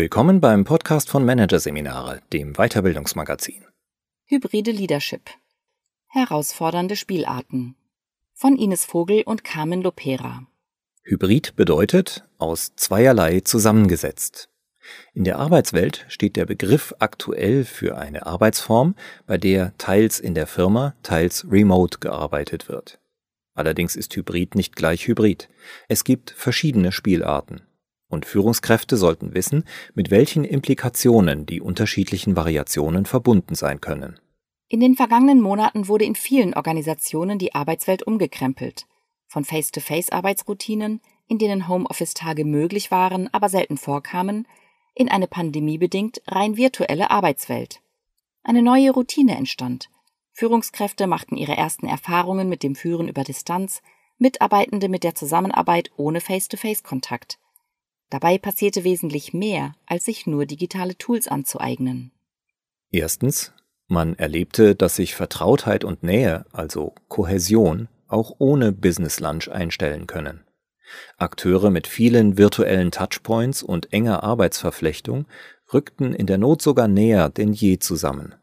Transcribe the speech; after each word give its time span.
Willkommen 0.00 0.40
beim 0.40 0.64
Podcast 0.64 1.10
von 1.10 1.26
Managerseminare, 1.26 2.22
dem 2.32 2.54
Weiterbildungsmagazin. 2.54 3.66
Hybride 4.24 4.70
Leadership. 4.70 5.28
Herausfordernde 6.06 6.96
Spielarten. 6.96 7.76
Von 8.32 8.56
Ines 8.56 8.86
Vogel 8.86 9.24
und 9.24 9.44
Carmen 9.44 9.82
Lopera. 9.82 10.46
Hybrid 11.02 11.54
bedeutet 11.54 12.24
aus 12.38 12.74
zweierlei 12.76 13.40
zusammengesetzt. 13.40 14.48
In 15.12 15.24
der 15.24 15.38
Arbeitswelt 15.38 16.06
steht 16.08 16.36
der 16.36 16.46
Begriff 16.46 16.94
aktuell 16.98 17.66
für 17.66 17.98
eine 17.98 18.24
Arbeitsform, 18.24 18.94
bei 19.26 19.36
der 19.36 19.76
teils 19.76 20.18
in 20.18 20.34
der 20.34 20.46
Firma, 20.46 20.94
teils 21.02 21.46
remote 21.50 21.98
gearbeitet 21.98 22.70
wird. 22.70 22.98
Allerdings 23.52 23.96
ist 23.96 24.16
Hybrid 24.16 24.54
nicht 24.54 24.76
gleich 24.76 25.06
Hybrid. 25.06 25.50
Es 25.88 26.04
gibt 26.04 26.30
verschiedene 26.30 26.90
Spielarten. 26.90 27.66
Und 28.10 28.26
Führungskräfte 28.26 28.98
sollten 28.98 29.34
wissen, 29.34 29.64
mit 29.94 30.10
welchen 30.10 30.44
Implikationen 30.44 31.46
die 31.46 31.62
unterschiedlichen 31.62 32.36
Variationen 32.36 33.06
verbunden 33.06 33.54
sein 33.54 33.80
können. 33.80 34.18
In 34.68 34.80
den 34.80 34.96
vergangenen 34.96 35.40
Monaten 35.40 35.88
wurde 35.88 36.04
in 36.04 36.16
vielen 36.16 36.52
Organisationen 36.54 37.38
die 37.38 37.54
Arbeitswelt 37.54 38.02
umgekrempelt. 38.02 38.86
Von 39.26 39.44
Face-to-Face-Arbeitsroutinen, 39.44 41.00
in 41.28 41.38
denen 41.38 41.68
Homeoffice-Tage 41.68 42.44
möglich 42.44 42.90
waren, 42.90 43.32
aber 43.32 43.48
selten 43.48 43.78
vorkamen, 43.78 44.46
in 44.94 45.08
eine 45.08 45.28
pandemiebedingt 45.28 46.20
rein 46.26 46.56
virtuelle 46.56 47.10
Arbeitswelt. 47.10 47.80
Eine 48.42 48.62
neue 48.62 48.90
Routine 48.90 49.36
entstand. 49.36 49.88
Führungskräfte 50.32 51.06
machten 51.06 51.36
ihre 51.36 51.56
ersten 51.56 51.86
Erfahrungen 51.86 52.48
mit 52.48 52.62
dem 52.64 52.74
Führen 52.74 53.08
über 53.08 53.22
Distanz, 53.22 53.82
Mitarbeitende 54.18 54.88
mit 54.88 55.04
der 55.04 55.14
Zusammenarbeit 55.14 55.90
ohne 55.96 56.20
Face-to-Face-Kontakt. 56.20 57.38
Dabei 58.10 58.38
passierte 58.38 58.82
wesentlich 58.82 59.32
mehr, 59.32 59.74
als 59.86 60.04
sich 60.04 60.26
nur 60.26 60.44
digitale 60.44 60.98
Tools 60.98 61.28
anzueignen. 61.28 62.10
Erstens, 62.90 63.52
man 63.86 64.18
erlebte, 64.18 64.74
dass 64.74 64.96
sich 64.96 65.14
Vertrautheit 65.14 65.84
und 65.84 66.02
Nähe, 66.02 66.44
also 66.52 66.94
Kohäsion, 67.08 67.88
auch 68.08 68.34
ohne 68.38 68.72
Business 68.72 69.20
Lunch 69.20 69.48
einstellen 69.48 70.08
können. 70.08 70.44
Akteure 71.16 71.70
mit 71.70 71.86
vielen 71.86 72.36
virtuellen 72.36 72.90
Touchpoints 72.90 73.62
und 73.62 73.92
enger 73.92 74.24
Arbeitsverflechtung 74.24 75.26
rückten 75.72 76.12
in 76.12 76.26
der 76.26 76.38
Not 76.38 76.62
sogar 76.62 76.88
näher 76.88 77.28
denn 77.28 77.52
je 77.52 77.78
zusammen. 77.78 78.34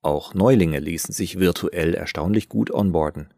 Auch 0.00 0.34
Neulinge 0.34 0.80
ließen 0.80 1.14
sich 1.14 1.38
virtuell 1.38 1.94
erstaunlich 1.94 2.48
gut 2.48 2.70
onboarden. 2.70 3.32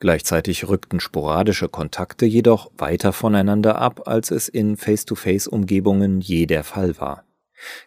Gleichzeitig 0.00 0.68
rückten 0.68 1.00
sporadische 1.00 1.68
Kontakte 1.68 2.26
jedoch 2.26 2.70
weiter 2.76 3.12
voneinander 3.12 3.76
ab, 3.78 4.06
als 4.06 4.30
es 4.30 4.48
in 4.48 4.76
Face-to-Face-Umgebungen 4.76 6.20
je 6.20 6.46
der 6.46 6.64
Fall 6.64 6.98
war. 6.98 7.24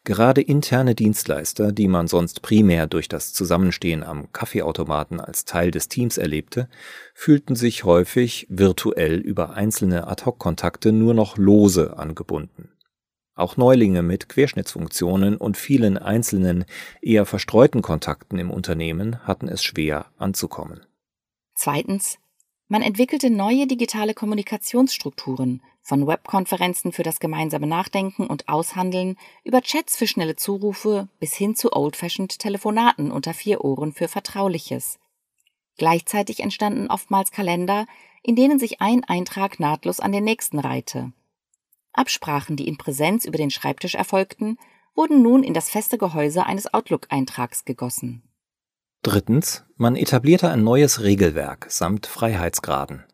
Gerade 0.03 0.41
interne 0.41 0.95
Dienstleister, 0.95 1.71
die 1.71 1.87
man 1.87 2.07
sonst 2.07 2.41
primär 2.41 2.87
durch 2.87 3.07
das 3.07 3.33
Zusammenstehen 3.33 4.03
am 4.03 4.31
Kaffeeautomaten 4.31 5.19
als 5.19 5.45
Teil 5.45 5.71
des 5.71 5.89
Teams 5.89 6.17
erlebte, 6.17 6.69
fühlten 7.13 7.55
sich 7.55 7.83
häufig 7.83 8.47
virtuell 8.49 9.19
über 9.19 9.51
einzelne 9.51 10.07
Ad-hoc-Kontakte 10.07 10.91
nur 10.91 11.13
noch 11.13 11.37
lose 11.37 11.97
angebunden. 11.97 12.71
Auch 13.35 13.55
Neulinge 13.55 14.01
mit 14.01 14.27
Querschnittsfunktionen 14.27 15.37
und 15.37 15.55
vielen 15.55 15.97
einzelnen, 15.97 16.65
eher 17.01 17.25
verstreuten 17.25 17.81
Kontakten 17.81 18.37
im 18.37 18.51
Unternehmen 18.51 19.25
hatten 19.25 19.47
es 19.47 19.63
schwer 19.63 20.07
anzukommen. 20.17 20.81
Zweitens, 21.61 22.19
man 22.69 22.81
entwickelte 22.81 23.29
neue 23.29 23.67
digitale 23.67 24.13
Kommunikationsstrukturen, 24.13 25.61
von 25.81 26.07
Webkonferenzen 26.07 26.93
für 26.93 27.03
das 27.03 27.19
gemeinsame 27.19 27.67
Nachdenken 27.67 28.27
und 28.27 28.47
Aushandeln 28.47 29.17
über 29.43 29.61
Chats 29.61 29.97
für 29.97 30.07
schnelle 30.07 30.37
Zurufe 30.37 31.09
bis 31.19 31.33
hin 31.33 31.57
zu 31.57 31.73
old-fashioned 31.73 32.39
Telefonaten 32.39 33.11
unter 33.11 33.33
vier 33.33 33.65
Ohren 33.65 33.91
für 33.91 34.07
Vertrauliches. 34.07 34.99
Gleichzeitig 35.77 36.39
entstanden 36.39 36.89
oftmals 36.89 37.31
Kalender, 37.31 37.87
in 38.23 38.37
denen 38.37 38.57
sich 38.57 38.79
ein 38.79 39.03
Eintrag 39.03 39.59
nahtlos 39.59 39.99
an 39.99 40.13
den 40.13 40.23
nächsten 40.23 40.59
reihte. 40.59 41.11
Absprachen, 41.91 42.55
die 42.55 42.69
in 42.69 42.77
Präsenz 42.77 43.25
über 43.25 43.37
den 43.37 43.51
Schreibtisch 43.51 43.95
erfolgten, 43.95 44.57
wurden 44.95 45.21
nun 45.21 45.43
in 45.43 45.53
das 45.53 45.69
feste 45.69 45.97
Gehäuse 45.97 46.45
eines 46.45 46.73
Outlook-Eintrags 46.73 47.65
gegossen. 47.65 48.28
Drittens, 49.01 49.63
man 49.77 49.95
etablierte 49.95 50.49
ein 50.49 50.63
neues 50.63 51.01
Regelwerk 51.01 51.67
samt 51.69 52.05
Freiheitsgraden. 52.05 53.05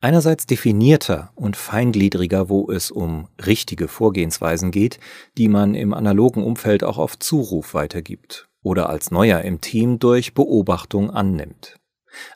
Einerseits 0.00 0.46
definierter 0.46 1.30
und 1.36 1.56
feingliedriger, 1.56 2.48
wo 2.48 2.70
es 2.70 2.90
um 2.90 3.28
richtige 3.44 3.86
Vorgehensweisen 3.86 4.70
geht, 4.70 4.98
die 5.36 5.48
man 5.48 5.74
im 5.74 5.94
analogen 5.94 6.42
Umfeld 6.42 6.82
auch 6.82 6.98
auf 6.98 7.18
Zuruf 7.18 7.74
weitergibt 7.74 8.48
oder 8.62 8.88
als 8.88 9.10
Neuer 9.10 9.42
im 9.42 9.60
Team 9.60 9.98
durch 9.98 10.34
Beobachtung 10.34 11.10
annimmt. 11.10 11.78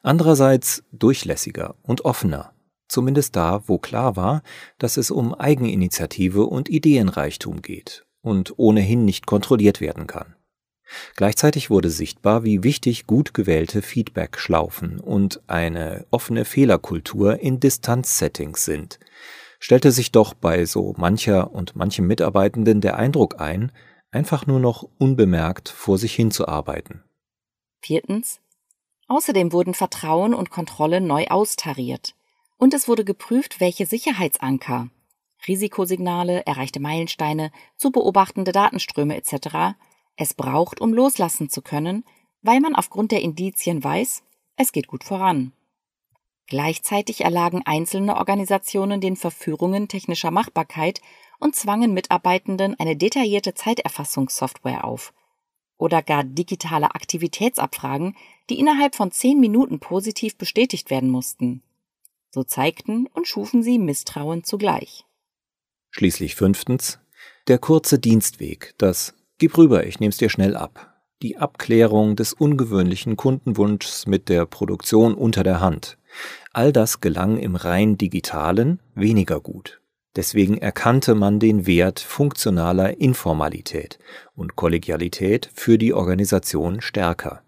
Andererseits 0.03 0.85
durchlässiger 0.93 1.75
und 1.83 2.05
offener, 2.05 2.53
zumindest 2.89 3.35
da, 3.35 3.63
wo 3.67 3.79
klar 3.79 4.17
war, 4.17 4.43
dass 4.79 4.97
es 4.97 5.11
um 5.11 5.35
Eigeninitiative 5.35 6.45
und 6.45 6.69
Ideenreichtum 6.69 7.63
geht 7.63 8.07
und 8.21 8.59
ohnehin 8.59 9.05
nicht 9.05 9.27
kontrolliert 9.27 9.81
werden 9.81 10.07
kann. 10.07 10.36
Gleichzeitig 11.17 11.71
wurde 11.71 11.91
sichtbar, 11.91 12.45
wie 12.45 12.63
wichtig 12.63 13.07
gut 13.07 13.35
gewählte 13.35 13.83
Feedback-Schlaufen 13.83 15.01
und 15.01 15.41
eine 15.49 16.07
offene 16.11 16.45
Fehlerkultur 16.45 17.41
in 17.41 17.59
Distanzsettings 17.61 18.65
sind. 18.65 19.01
Stellte 19.59 19.91
sich 19.91 20.13
doch 20.13 20.35
bei 20.35 20.65
so 20.65 20.95
mancher 20.97 21.53
und 21.53 21.75
manchem 21.75 22.07
Mitarbeitenden 22.07 22.81
der 22.81 22.97
Eindruck 22.97 23.41
ein, 23.41 23.73
einfach 24.11 24.47
nur 24.47 24.61
noch 24.61 24.89
unbemerkt 24.99 25.69
vor 25.69 25.99
sich 25.99 26.15
hinzuarbeiten. 26.15 27.03
Viertens. 27.81 28.41
Außerdem 29.09 29.53
wurden 29.53 29.75
Vertrauen 29.75 30.35
und 30.35 30.51
Kontrolle 30.51 31.01
neu 31.01 31.27
austariert. 31.29 32.15
Und 32.59 32.75
es 32.75 32.89
wurde 32.89 33.05
geprüft, 33.05 33.61
welche 33.61 33.87
Sicherheitsanker, 33.87 34.89
Risikosignale, 35.47 36.45
erreichte 36.47 36.81
Meilensteine, 36.81 37.53
zu 37.77 37.91
beobachtende 37.91 38.53
Datenströme 38.53 39.17
etc 39.17 39.77
es 40.17 40.35
braucht, 40.35 40.81
um 40.81 40.93
loslassen 40.93 41.51
zu 41.51 41.63
können, 41.63 42.05
weil 42.43 42.61
man 42.61 42.75
aufgrund 42.75 43.13
der 43.13 43.23
Indizien 43.23 43.83
weiß, 43.83 44.23
es 44.57 44.73
geht 44.73 44.87
gut 44.87 45.05
voran. 45.05 45.53
Gleichzeitig 46.47 47.23
erlagen 47.23 47.63
einzelne 47.65 48.17
Organisationen 48.17 49.01
den 49.01 49.17
Verführungen 49.17 49.89
technischer 49.89 50.31
Machbarkeit 50.31 51.01
und 51.39 51.57
zwangen 51.57 51.93
Mitarbeitenden 51.93 52.79
eine 52.79 52.97
detaillierte 52.97 53.55
Zeiterfassungssoftware 53.55 54.85
auf 54.85 55.13
oder 55.77 56.03
gar 56.03 56.25
digitale 56.25 56.95
Aktivitätsabfragen, 56.95 58.17
die 58.49 58.59
innerhalb 58.59 58.95
von 58.95 59.11
zehn 59.11 59.41
Minuten 59.41 59.81
positiv 59.81 60.39
bestätigt 60.39 60.89
werden 60.89 61.11
mussten. 61.11 61.63
So 62.31 62.45
zeigten 62.45 63.07
und 63.09 63.27
schufen 63.27 63.63
sie 63.63 63.79
Misstrauen 63.79 64.45
zugleich. 64.45 65.05
Schließlich 65.91 66.35
fünftens 66.35 66.99
der 67.49 67.59
kurze 67.59 67.99
Dienstweg, 67.99 68.75
das 68.79 69.15
Gib 69.39 69.59
rüber, 69.59 69.87
ich 69.87 70.01
nehm's 70.01 70.17
dir 70.17 70.31
schnell 70.31 70.57
ab. 70.57 70.95
Die 71.21 71.37
Abklärung 71.37 72.17
des 72.17 72.33
ungewöhnlichen 72.33 73.17
Kundenwunschs 73.17 74.07
mit 74.07 74.31
der 74.31 74.47
Produktion 74.47 75.15
unter 75.15 75.43
der 75.43 75.61
Hand. 75.61 75.99
All 76.55 76.73
das 76.73 77.03
gelang 77.03 77.37
im 77.37 77.55
rein 77.55 77.99
digitalen 77.99 78.81
weniger 78.95 79.41
gut. 79.41 79.83
Deswegen 80.15 80.57
erkannte 80.57 81.15
man 81.15 81.39
den 81.39 81.67
Wert 81.67 82.01
funktionaler 82.01 82.99
Informalität 82.99 83.99
und 84.35 84.57
Kollegialität 84.57 85.51
für 85.53 85.77
die 85.77 85.93
Organisation 85.93 86.81
stärker. 86.81 87.43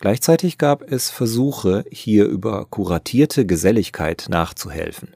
Gleichzeitig 0.00 0.56
gab 0.56 0.90
es 0.90 1.10
Versuche, 1.10 1.84
hier 1.90 2.24
über 2.24 2.64
kuratierte 2.64 3.44
Geselligkeit 3.44 4.26
nachzuhelfen 4.30 5.14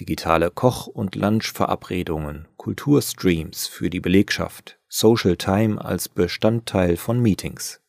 digitale 0.00 0.50
Koch- 0.50 0.88
und 0.88 1.14
Lunchverabredungen, 1.14 2.48
Kulturstreams 2.56 3.68
für 3.68 3.90
die 3.90 4.00
Belegschaft, 4.00 4.78
Social 4.94 5.38
Time 5.38 5.82
als 5.82 6.10
Bestandteil 6.10 6.98
von 6.98 7.18
Meetings. 7.18 7.80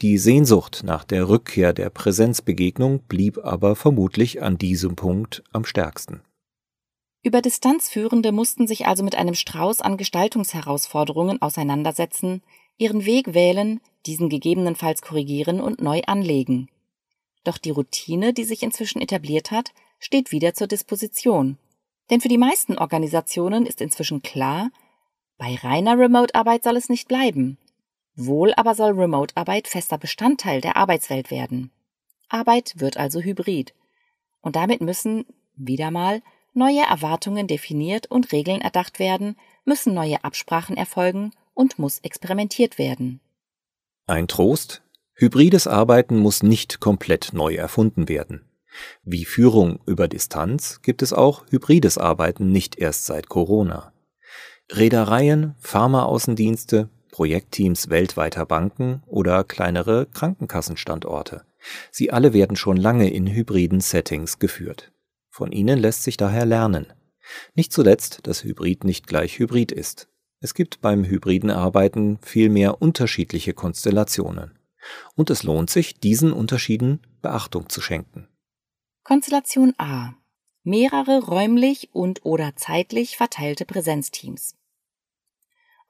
Die 0.00 0.16
Sehnsucht 0.16 0.80
nach 0.82 1.04
der 1.04 1.28
Rückkehr 1.28 1.74
der 1.74 1.90
Präsenzbegegnung 1.90 3.00
blieb 3.00 3.44
aber 3.44 3.76
vermutlich 3.76 4.42
an 4.42 4.56
diesem 4.56 4.96
Punkt 4.96 5.44
am 5.52 5.66
stärksten. 5.66 6.22
Über 7.22 7.42
Distanzführende 7.42 8.32
mussten 8.32 8.66
sich 8.66 8.86
also 8.86 9.04
mit 9.04 9.16
einem 9.16 9.34
Strauß 9.34 9.82
an 9.82 9.98
Gestaltungsherausforderungen 9.98 11.42
auseinandersetzen, 11.42 12.42
ihren 12.78 13.04
Weg 13.04 13.34
wählen, 13.34 13.82
diesen 14.06 14.30
gegebenenfalls 14.30 15.02
korrigieren 15.02 15.60
und 15.60 15.82
neu 15.82 16.00
anlegen. 16.06 16.70
Doch 17.44 17.58
die 17.58 17.70
Routine, 17.70 18.32
die 18.32 18.44
sich 18.44 18.62
inzwischen 18.62 19.02
etabliert 19.02 19.50
hat, 19.50 19.72
steht 19.98 20.32
wieder 20.32 20.54
zur 20.54 20.68
Disposition. 20.68 21.58
Denn 22.08 22.22
für 22.22 22.28
die 22.28 22.38
meisten 22.38 22.78
Organisationen 22.78 23.66
ist 23.66 23.82
inzwischen 23.82 24.22
klar, 24.22 24.70
bei 25.38 25.56
reiner 25.56 25.98
Remote-Arbeit 25.98 26.64
soll 26.64 26.76
es 26.76 26.88
nicht 26.88 27.08
bleiben. 27.08 27.58
Wohl 28.16 28.54
aber 28.54 28.74
soll 28.74 28.92
Remote-Arbeit 28.92 29.66
fester 29.66 29.98
Bestandteil 29.98 30.60
der 30.60 30.76
Arbeitswelt 30.76 31.30
werden. 31.30 31.72
Arbeit 32.28 32.74
wird 32.76 32.96
also 32.96 33.20
hybrid. 33.20 33.74
Und 34.40 34.56
damit 34.56 34.80
müssen, 34.80 35.24
wieder 35.56 35.90
mal, 35.90 36.22
neue 36.52 36.82
Erwartungen 36.82 37.46
definiert 37.46 38.06
und 38.10 38.30
Regeln 38.32 38.60
erdacht 38.60 38.98
werden, 38.98 39.36
müssen 39.64 39.94
neue 39.94 40.22
Absprachen 40.22 40.76
erfolgen 40.76 41.32
und 41.54 41.78
muss 41.78 41.98
experimentiert 42.00 42.78
werden. 42.78 43.20
Ein 44.06 44.28
Trost, 44.28 44.82
hybrides 45.14 45.66
Arbeiten 45.66 46.18
muss 46.18 46.42
nicht 46.42 46.80
komplett 46.80 47.30
neu 47.32 47.54
erfunden 47.54 48.08
werden. 48.08 48.44
Wie 49.02 49.24
Führung 49.24 49.80
über 49.86 50.08
Distanz 50.08 50.82
gibt 50.82 51.02
es 51.02 51.12
auch 51.12 51.44
hybrides 51.50 51.96
Arbeiten 51.96 52.50
nicht 52.50 52.76
erst 52.76 53.06
seit 53.06 53.28
Corona. 53.28 53.93
Reedereien, 54.70 55.54
Pharmaaußendienste, 55.60 56.88
Projektteams 57.10 57.90
weltweiter 57.90 58.46
Banken 58.46 59.02
oder 59.06 59.44
kleinere 59.44 60.06
Krankenkassenstandorte. 60.06 61.44
Sie 61.90 62.10
alle 62.10 62.32
werden 62.32 62.56
schon 62.56 62.76
lange 62.76 63.10
in 63.10 63.26
hybriden 63.26 63.80
Settings 63.80 64.38
geführt. 64.38 64.92
Von 65.30 65.52
ihnen 65.52 65.78
lässt 65.78 66.02
sich 66.02 66.16
daher 66.16 66.46
lernen. 66.46 66.92
Nicht 67.54 67.72
zuletzt, 67.72 68.26
dass 68.26 68.44
Hybrid 68.44 68.84
nicht 68.84 69.06
gleich 69.06 69.38
Hybrid 69.38 69.72
ist. 69.72 70.08
Es 70.40 70.54
gibt 70.54 70.80
beim 70.80 71.04
hybriden 71.04 71.50
Arbeiten 71.50 72.18
vielmehr 72.20 72.82
unterschiedliche 72.82 73.54
Konstellationen. 73.54 74.58
Und 75.14 75.30
es 75.30 75.42
lohnt 75.42 75.70
sich, 75.70 76.00
diesen 76.00 76.32
Unterschieden 76.32 77.00
Beachtung 77.22 77.68
zu 77.68 77.80
schenken. 77.80 78.28
Konstellation 79.04 79.74
A. 79.78 80.14
Mehrere 80.66 81.22
räumlich 81.26 81.90
und 81.92 82.24
oder 82.24 82.56
zeitlich 82.56 83.18
verteilte 83.18 83.66
Präsenzteams. 83.66 84.56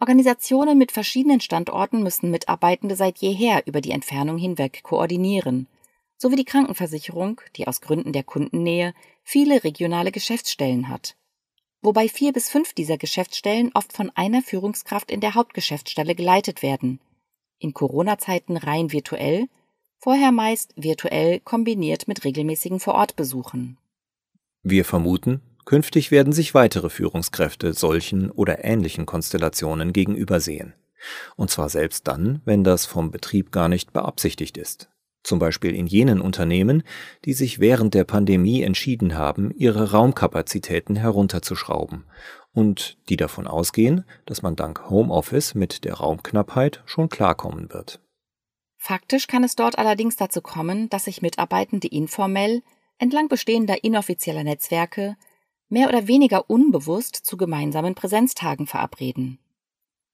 Organisationen 0.00 0.76
mit 0.79 0.91
verschiedenen 0.91 1.41
Standorten 1.41 2.03
müssen 2.03 2.32
Mitarbeitende 2.32 2.97
seit 2.97 3.19
jeher 3.19 3.65
über 3.69 3.81
die 3.81 3.93
Entfernung 3.93 4.37
hinweg 4.37 4.82
koordinieren, 4.82 5.69
sowie 6.17 6.35
die 6.35 6.44
Krankenversicherung, 6.44 7.41
die 7.55 7.69
aus 7.69 7.82
Gründen 7.82 8.12
der 8.12 8.25
Kundennähe 8.25 8.94
viele 9.23 9.62
regionale 9.62 10.11
Geschäftsstellen 10.11 10.88
hat. 10.88 11.15
Wobei 11.81 12.09
vier 12.09 12.32
bis 12.32 12.50
fünf 12.50 12.73
dieser 12.73 12.99
Geschäftsstellen 12.99 13.70
oft 13.75 13.93
von 13.93 14.11
einer 14.17 14.43
Führungskraft 14.43 15.12
in 15.12 15.20
der 15.20 15.37
Hauptgeschäftsstelle 15.37 16.17
geleitet 16.17 16.62
werden. 16.62 16.99
In 17.61 17.75
Corona-Zeiten 17.75 18.56
rein 18.56 18.91
virtuell 18.91 19.47
vorher 19.99 20.32
meist 20.32 20.75
virtuell 20.75 21.38
kombiniert 21.38 22.09
mit 22.09 22.25
regelmäßigen 22.25 22.81
Vorortbesuchen. 22.81 23.79
Wir 24.66 24.87
vermuten, 24.87 25.43
künftig 25.66 26.11
werden 26.11 26.32
sich 26.32 26.55
weitere 26.55 26.88
Führungskräfte 26.88 27.75
solchen 27.75 28.31
oder 28.31 28.64
ähnlichen 28.64 29.05
Konstellationen 29.05 29.93
gegenübersehen. 29.93 30.72
Und 31.37 31.50
zwar 31.50 31.69
selbst 31.69 32.08
dann, 32.08 32.40
wenn 32.46 32.64
das 32.64 32.87
vom 32.87 33.11
Betrieb 33.11 33.52
gar 33.52 33.69
nicht 33.69 33.93
beabsichtigt 33.93 34.56
ist. 34.56 34.88
Zum 35.22 35.38
Beispiel 35.38 35.75
in 35.75 35.87
jenen 35.87 36.22
Unternehmen, 36.22 36.82
die 37.26 37.34
sich 37.34 37.58
während 37.58 37.93
der 37.93 38.05
Pandemie 38.05 38.62
entschieden 38.62 39.14
haben, 39.14 39.50
ihre 39.55 39.90
Raumkapazitäten 39.90 40.96
herunterzuschrauben 40.96 42.05
und 42.55 42.96
die 43.10 43.17
davon 43.17 43.46
ausgehen, 43.46 44.05
dass 44.25 44.40
man 44.40 44.56
dank 44.56 44.88
Homeoffice 44.88 45.55
mit 45.55 45.84
der 45.84 45.94
Raumknappheit 45.94 46.82
schon 46.87 47.10
klarkommen 47.10 47.70
wird. 47.70 48.00
Faktisch 48.78 49.26
kann 49.26 49.44
es 49.44 49.56
dort 49.56 49.78
allerdings 49.78 50.17
dazu 50.17 50.40
kommen, 50.43 50.90
dass 50.90 51.05
sich 51.05 51.22
Mitarbeitende 51.22 51.88
informell, 51.88 52.62
entlang 52.99 53.29
bestehender 53.29 53.85
inoffizieller 53.85 54.44
Netzwerke, 54.44 55.17
mehr 55.69 55.88
oder 55.88 56.06
weniger 56.06 56.49
unbewusst 56.49 57.17
zu 57.17 57.37
gemeinsamen 57.37 57.94
Präsenztagen 57.94 58.67
verabreden. 58.67 59.38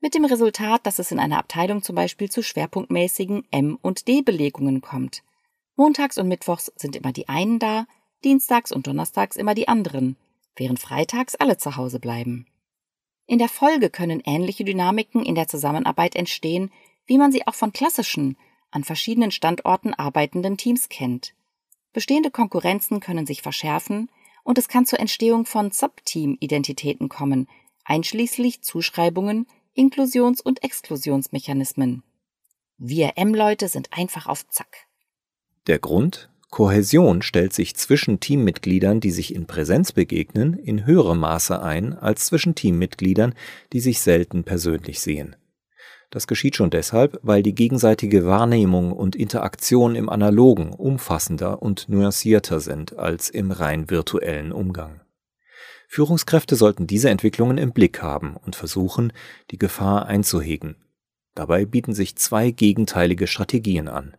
Mit 0.00 0.14
dem 0.14 0.24
Resultat, 0.24 0.86
dass 0.86 0.98
es 0.98 1.12
in 1.12 1.18
einer 1.18 1.38
Abteilung 1.38 1.82
zum 1.82 1.94
Beispiel 1.94 2.30
zu 2.30 2.42
schwerpunktmäßigen 2.42 3.44
M- 3.50 3.78
und 3.82 4.08
D-Belegungen 4.08 4.80
kommt. 4.80 5.22
Montags 5.76 6.16
und 6.16 6.28
Mittwochs 6.28 6.72
sind 6.76 6.96
immer 6.96 7.12
die 7.12 7.28
einen 7.28 7.58
da, 7.58 7.86
Dienstags 8.24 8.72
und 8.72 8.86
Donnerstags 8.86 9.36
immer 9.36 9.54
die 9.54 9.68
anderen, 9.68 10.16
während 10.56 10.80
Freitags 10.80 11.34
alle 11.34 11.58
zu 11.58 11.76
Hause 11.76 12.00
bleiben. 12.00 12.46
In 13.26 13.38
der 13.38 13.48
Folge 13.48 13.90
können 13.90 14.22
ähnliche 14.24 14.64
Dynamiken 14.64 15.24
in 15.24 15.34
der 15.34 15.48
Zusammenarbeit 15.48 16.16
entstehen, 16.16 16.70
wie 17.06 17.18
man 17.18 17.30
sie 17.32 17.46
auch 17.46 17.54
von 17.54 17.72
klassischen, 17.72 18.36
an 18.70 18.84
verschiedenen 18.84 19.30
Standorten 19.30 19.94
arbeitenden 19.94 20.56
Teams 20.56 20.88
kennt. 20.88 21.34
Bestehende 21.92 22.30
Konkurrenzen 22.30 23.00
können 23.00 23.26
sich 23.26 23.42
verschärfen 23.42 24.10
und 24.44 24.58
es 24.58 24.68
kann 24.68 24.86
zur 24.86 25.00
Entstehung 25.00 25.44
von 25.44 25.70
Subteam-Identitäten 25.70 27.08
kommen, 27.08 27.48
einschließlich 27.84 28.62
Zuschreibungen, 28.62 29.46
Inklusions- 29.74 30.40
und 30.40 30.62
Exklusionsmechanismen. 30.62 32.02
Wir 32.78 33.12
M-Leute 33.16 33.68
sind 33.68 33.92
einfach 33.92 34.26
auf 34.26 34.48
Zack. 34.48 34.86
Der 35.66 35.78
Grund? 35.78 36.30
Kohäsion 36.50 37.22
stellt 37.22 37.52
sich 37.52 37.76
zwischen 37.76 38.18
Teammitgliedern, 38.18 39.00
die 39.00 39.12
sich 39.12 39.34
in 39.34 39.46
Präsenz 39.46 39.92
begegnen, 39.92 40.54
in 40.54 40.84
höherem 40.84 41.20
Maße 41.20 41.62
ein 41.62 41.92
als 41.92 42.26
zwischen 42.26 42.56
Teammitgliedern, 42.56 43.34
die 43.72 43.80
sich 43.80 44.00
selten 44.00 44.42
persönlich 44.42 45.00
sehen. 45.00 45.36
Das 46.10 46.26
geschieht 46.26 46.56
schon 46.56 46.70
deshalb, 46.70 47.20
weil 47.22 47.42
die 47.42 47.54
gegenseitige 47.54 48.26
Wahrnehmung 48.26 48.92
und 48.92 49.14
Interaktion 49.14 49.94
im 49.94 50.08
analogen 50.08 50.72
umfassender 50.72 51.62
und 51.62 51.88
nuancierter 51.88 52.58
sind 52.58 52.98
als 52.98 53.30
im 53.30 53.52
rein 53.52 53.90
virtuellen 53.90 54.50
Umgang. 54.50 55.00
Führungskräfte 55.88 56.56
sollten 56.56 56.86
diese 56.86 57.10
Entwicklungen 57.10 57.58
im 57.58 57.72
Blick 57.72 58.02
haben 58.02 58.36
und 58.36 58.56
versuchen, 58.56 59.12
die 59.50 59.58
Gefahr 59.58 60.06
einzuhegen. 60.06 60.76
Dabei 61.34 61.64
bieten 61.64 61.94
sich 61.94 62.16
zwei 62.16 62.50
gegenteilige 62.50 63.26
Strategien 63.26 63.88
an. 63.88 64.16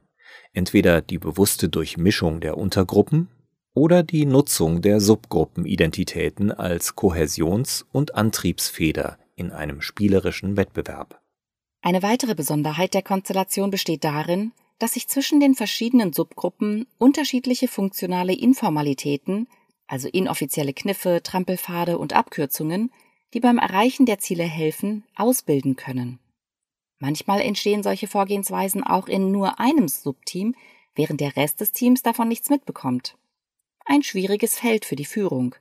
Entweder 0.54 1.02
die 1.02 1.18
bewusste 1.18 1.70
Durchmischung 1.70 2.40
der 2.40 2.58
Untergruppen 2.58 3.30
oder 3.74 4.04
die 4.04 4.26
Nutzung 4.26 4.82
der 4.82 5.00
Subgruppenidentitäten 5.00 6.52
als 6.52 6.96
Kohäsions- 6.96 7.86
und 7.92 8.16
Antriebsfeder 8.16 9.18
in 9.36 9.52
einem 9.52 9.82
spielerischen 9.82 10.58
Wettbewerb. 10.58 11.21
Eine 11.82 12.04
weitere 12.04 12.36
Besonderheit 12.36 12.94
der 12.94 13.02
Konstellation 13.02 13.72
besteht 13.72 14.04
darin, 14.04 14.52
dass 14.78 14.94
sich 14.94 15.08
zwischen 15.08 15.40
den 15.40 15.56
verschiedenen 15.56 16.14
Subgruppen 16.14 16.88
unterschiedliche 16.98 17.68
funktionale 17.68 18.34
Informalitäten, 18.34 19.48
also 19.88 20.08
inoffizielle 20.08 20.74
Kniffe, 20.74 21.22
Trampelpfade 21.24 21.98
und 21.98 22.14
Abkürzungen, 22.14 22.92
die 23.34 23.40
beim 23.40 23.58
Erreichen 23.58 24.06
der 24.06 24.20
Ziele 24.20 24.44
helfen, 24.44 25.06
ausbilden 25.16 25.76
können. 25.76 26.20
Manchmal 27.00 27.42
entstehen 27.42 27.82
solche 27.82 28.08
Vorgehensweisen 28.08 28.84
auch 28.84 29.08
in 29.08 29.32
nur 29.32 29.60
einem 29.60 29.88
Subteam, 29.88 30.56
während 30.94 31.20
der 31.20 31.36
Rest 31.36 31.62
des 31.62 31.72
Teams 31.72 32.04
davon 32.04 32.28
nichts 32.28 32.50
mitbekommt. 32.50 33.18
Ein 33.86 34.04
schwieriges 34.04 34.58
Feld 34.60 34.86
für 34.86 34.96
die 34.96 35.06
Führung, 35.06 35.56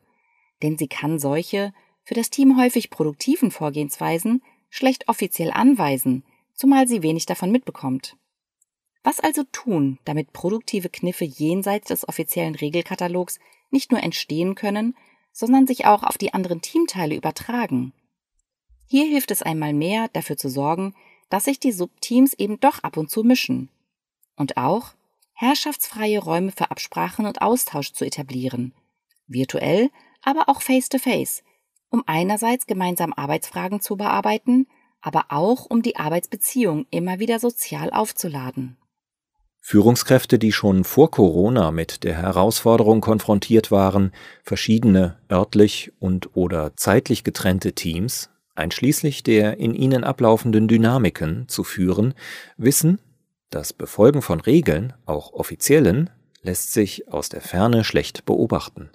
denn 0.62 0.76
sie 0.76 0.88
kann 0.88 1.18
solche, 1.18 1.73
für 2.04 2.14
das 2.14 2.28
Team 2.28 2.59
häufig 2.61 2.90
produktiven 2.90 3.50
Vorgehensweisen 3.50 4.42
schlecht 4.71 5.09
offiziell 5.09 5.50
anweisen, 5.50 6.25
zumal 6.55 6.89
sie 6.89 7.03
wenig 7.03 7.27
davon 7.27 7.50
mitbekommt. 7.50 8.17
Was 9.03 9.21
also 9.21 9.45
tun, 9.45 9.99
damit 10.05 10.33
produktive 10.33 10.89
Kniffe 10.89 11.25
jenseits 11.25 11.89
des 11.89 12.09
offiziellen 12.09 12.55
Regelkatalogs 12.55 13.39
nicht 13.71 13.91
nur 13.91 14.03
entstehen 14.03 14.55
können, 14.55 14.97
sondern 15.33 15.67
sich 15.67 15.87
auch 15.87 16.03
auf 16.03 16.19
die 16.19 16.35
anderen 16.35 16.61
Teamteile 16.61 17.17
übertragen? 17.17 17.93
Hier 18.87 19.07
hilft 19.07 19.31
es 19.31 19.43
einmal 19.43 19.73
mehr, 19.73 20.09
dafür 20.09 20.37
zu 20.37 20.49
sorgen, 20.49 20.95
dass 21.29 21.45
sich 21.45 21.61
die 21.61 21.73
Subteams 21.73 22.35
eben 22.35 22.59
doch 22.61 22.81
ab 22.81 22.97
und 22.97 23.11
zu 23.11 23.23
mischen. 23.23 23.71
Und 24.37 24.57
auch 24.57 24.95
herrschaftsfreie 25.33 26.19
Räume 26.19 26.53
für 26.53 26.71
Absprachen 26.71 27.25
und 27.25 27.41
Austausch 27.41 27.93
zu 27.93 28.05
etablieren. 28.05 28.75
Virtuell, 29.27 29.91
aber 30.23 30.49
auch 30.49 30.61
face-to-face, 30.61 31.39
-face, 31.39 31.43
um 31.90 32.02
einerseits 32.06 32.66
gemeinsam 32.66 33.12
Arbeitsfragen 33.12 33.80
zu 33.80 33.97
bearbeiten, 33.97 34.66
aber 35.00 35.26
auch 35.28 35.66
um 35.66 35.82
die 35.82 35.97
Arbeitsbeziehung 35.97 36.87
immer 36.90 37.18
wieder 37.18 37.38
sozial 37.38 37.90
aufzuladen. 37.90 38.76
Führungskräfte, 39.61 40.38
die 40.38 40.52
schon 40.52 40.85
vor 40.85 41.11
Corona 41.11 41.70
mit 41.70 42.02
der 42.02 42.14
Herausforderung 42.14 43.00
konfrontiert 43.02 43.70
waren, 43.70 44.12
verschiedene 44.42 45.18
örtlich 45.30 45.92
und 45.99 46.35
oder 46.35 46.76
zeitlich 46.76 47.25
getrennte 47.25 47.75
Teams, 47.75 48.30
einschließlich 48.54 49.23
der 49.23 49.59
in 49.59 49.75
ihnen 49.75 50.02
ablaufenden 50.02 50.66
Dynamiken, 50.66 51.47
zu 51.49 51.62
führen, 51.62 52.14
wissen, 52.56 53.00
das 53.50 53.73
Befolgen 53.73 54.23
von 54.23 54.40
Regeln, 54.40 54.94
auch 55.04 55.32
offiziellen, 55.32 56.09
lässt 56.42 56.73
sich 56.73 57.09
aus 57.09 57.28
der 57.28 57.42
Ferne 57.42 57.85
schlecht 57.85 58.25
beobachten 58.25 58.90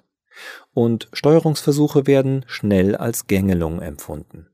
und 0.74 1.08
Steuerungsversuche 1.12 2.06
werden 2.06 2.44
schnell 2.46 2.96
als 2.96 3.26
Gängelung 3.26 3.80
empfunden. 3.80 4.48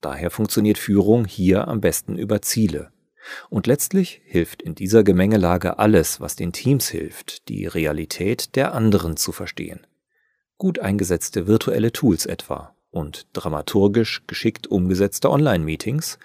Daher 0.00 0.30
funktioniert 0.30 0.78
Führung 0.78 1.24
hier 1.24 1.66
am 1.68 1.80
besten 1.80 2.18
über 2.18 2.42
Ziele. 2.42 2.90
Und 3.48 3.66
letztlich 3.66 4.20
hilft 4.24 4.62
in 4.62 4.74
dieser 4.74 5.02
Gemengelage 5.02 5.78
alles, 5.78 6.20
was 6.20 6.36
den 6.36 6.52
Teams 6.52 6.88
hilft, 6.88 7.48
die 7.48 7.66
Realität 7.66 8.54
der 8.54 8.74
anderen 8.74 9.16
zu 9.16 9.32
verstehen. 9.32 9.86
Gut 10.58 10.78
eingesetzte 10.78 11.46
virtuelle 11.46 11.90
Tools 11.90 12.26
etwa 12.26 12.74
und 12.90 13.26
dramaturgisch 13.32 14.22
geschickt 14.26 14.66
umgesetzte 14.66 15.30
Online-Meetings, 15.30 16.18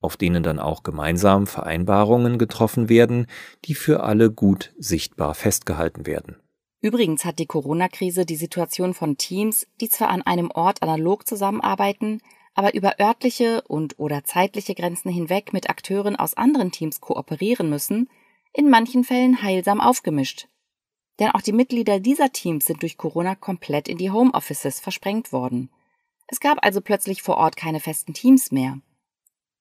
auf 0.00 0.16
denen 0.16 0.42
dann 0.42 0.58
auch 0.58 0.82
gemeinsam 0.82 1.46
Vereinbarungen 1.46 2.38
getroffen 2.38 2.88
werden, 2.88 3.26
die 3.66 3.74
für 3.74 4.02
alle 4.04 4.30
gut 4.30 4.72
sichtbar 4.78 5.34
festgehalten 5.34 6.06
werden. 6.06 6.36
Übrigens 6.84 7.24
hat 7.24 7.38
die 7.38 7.46
Corona-Krise 7.46 8.26
die 8.26 8.36
Situation 8.36 8.92
von 8.92 9.16
Teams, 9.16 9.66
die 9.80 9.88
zwar 9.88 10.10
an 10.10 10.20
einem 10.20 10.50
Ort 10.50 10.82
analog 10.82 11.26
zusammenarbeiten, 11.26 12.20
aber 12.54 12.74
über 12.74 13.00
örtliche 13.00 13.62
und 13.62 13.98
oder 13.98 14.22
zeitliche 14.24 14.74
Grenzen 14.74 15.10
hinweg 15.10 15.54
mit 15.54 15.70
Akteuren 15.70 16.14
aus 16.14 16.34
anderen 16.34 16.72
Teams 16.72 17.00
kooperieren 17.00 17.70
müssen, 17.70 18.10
in 18.52 18.68
manchen 18.68 19.02
Fällen 19.02 19.40
heilsam 19.40 19.80
aufgemischt. 19.80 20.48
Denn 21.18 21.30
auch 21.30 21.40
die 21.40 21.54
Mitglieder 21.54 22.00
dieser 22.00 22.32
Teams 22.32 22.66
sind 22.66 22.82
durch 22.82 22.98
Corona 22.98 23.34
komplett 23.34 23.88
in 23.88 23.96
die 23.96 24.10
Homeoffices 24.10 24.78
versprengt 24.78 25.32
worden. 25.32 25.70
Es 26.26 26.38
gab 26.38 26.58
also 26.62 26.82
plötzlich 26.82 27.22
vor 27.22 27.38
Ort 27.38 27.56
keine 27.56 27.80
festen 27.80 28.12
Teams 28.12 28.52
mehr. 28.52 28.78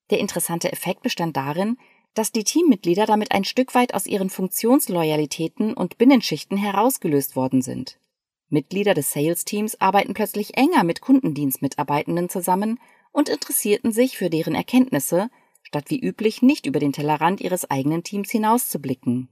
Der 0.10 0.20
interessante 0.20 0.74
Effekt 0.74 1.04
bestand 1.04 1.38
darin, 1.38 1.78
dass 2.14 2.32
die 2.32 2.44
Teammitglieder 2.44 3.06
damit 3.06 3.32
ein 3.32 3.44
Stück 3.44 3.74
weit 3.76 3.94
aus 3.94 4.06
ihren 4.06 4.30
Funktionsloyalitäten 4.30 5.74
und 5.74 5.98
Binnenschichten 5.98 6.58
herausgelöst 6.58 7.36
worden 7.36 7.62
sind. 7.62 8.00
Mitglieder 8.50 8.94
des 8.94 9.12
Sales-Teams 9.12 9.82
arbeiten 9.82 10.14
plötzlich 10.14 10.56
enger 10.58 10.84
mit 10.84 11.02
Kundendienstmitarbeitenden 11.02 12.30
zusammen 12.30 12.80
und 13.12 13.30
interessierten 13.30 13.92
sich 13.92 14.18
für 14.18 14.30
deren 14.30 14.54
Erkenntnisse, 14.54 15.30
statt 15.64 15.86
wie 15.88 16.00
üblich 16.00 16.42
nicht 16.42 16.68
über 16.68 16.80
den 16.80 16.94
Tellerrand 16.94 17.42
ihres 17.42 17.70
eigenen 17.70 18.04
Teams 18.04 18.30
hinauszublicken. 18.30 19.30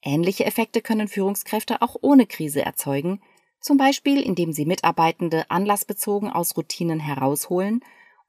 Ähnliche 0.00 0.44
Effekte 0.44 0.80
können 0.80 1.08
Führungskräfte 1.08 1.82
auch 1.82 1.96
ohne 2.02 2.26
Krise 2.26 2.62
erzeugen, 2.62 3.20
zum 3.58 3.78
Beispiel 3.78 4.20
indem 4.20 4.52
sie 4.52 4.66
Mitarbeitende 4.66 5.50
anlassbezogen 5.50 6.30
aus 6.30 6.56
Routinen 6.56 7.00
herausholen 7.00 7.80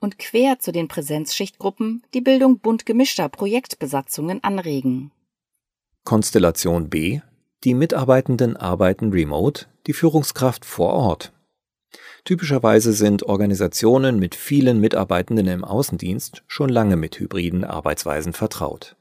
und 0.05 0.19
quer 0.19 0.59
zu 0.59 0.71
den 0.71 0.87
Präsenzschichtgruppen 0.87 2.03
die 2.13 2.21
Bildung 2.21 2.59
bunt 2.59 2.85
gemischter 2.85 3.27
Projektbesatzungen 3.27 4.41
anregen. 4.43 5.11
Konstellation 6.05 6.89
B 6.89 7.19
die 7.65 7.73
Mitarbeitenden 7.73 8.57
arbeiten 8.57 9.11
remote, 9.11 9.65
die 9.87 9.93
Führungskraft 9.93 10.65
vor 10.65 10.93
Ort. 10.93 11.33
Typischerweise 12.23 12.93
sind 12.93 13.23
Organisationen 13.23 14.19
mit 14.19 14.35
vielen 14.35 14.79
Mitarbeitenden 14.79 15.47
im 15.47 15.63
Außendienst 15.63 16.43
schon 16.45 16.69
lange 16.69 16.95
mit 16.95 17.19
hybriden 17.19 17.63
Arbeitsweisen 17.63 18.33
vertraut. 18.33 18.97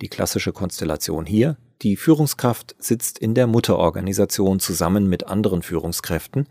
Die 0.00 0.08
klassische 0.08 0.52
Konstellation 0.52 1.26
hier, 1.26 1.56
die 1.82 1.96
Führungskraft 1.96 2.76
sitzt 2.78 3.18
in 3.18 3.34
der 3.34 3.48
Mutterorganisation 3.48 4.60
zusammen 4.60 5.08
mit 5.08 5.26
anderen 5.26 5.62
Führungskräften, 5.62 6.48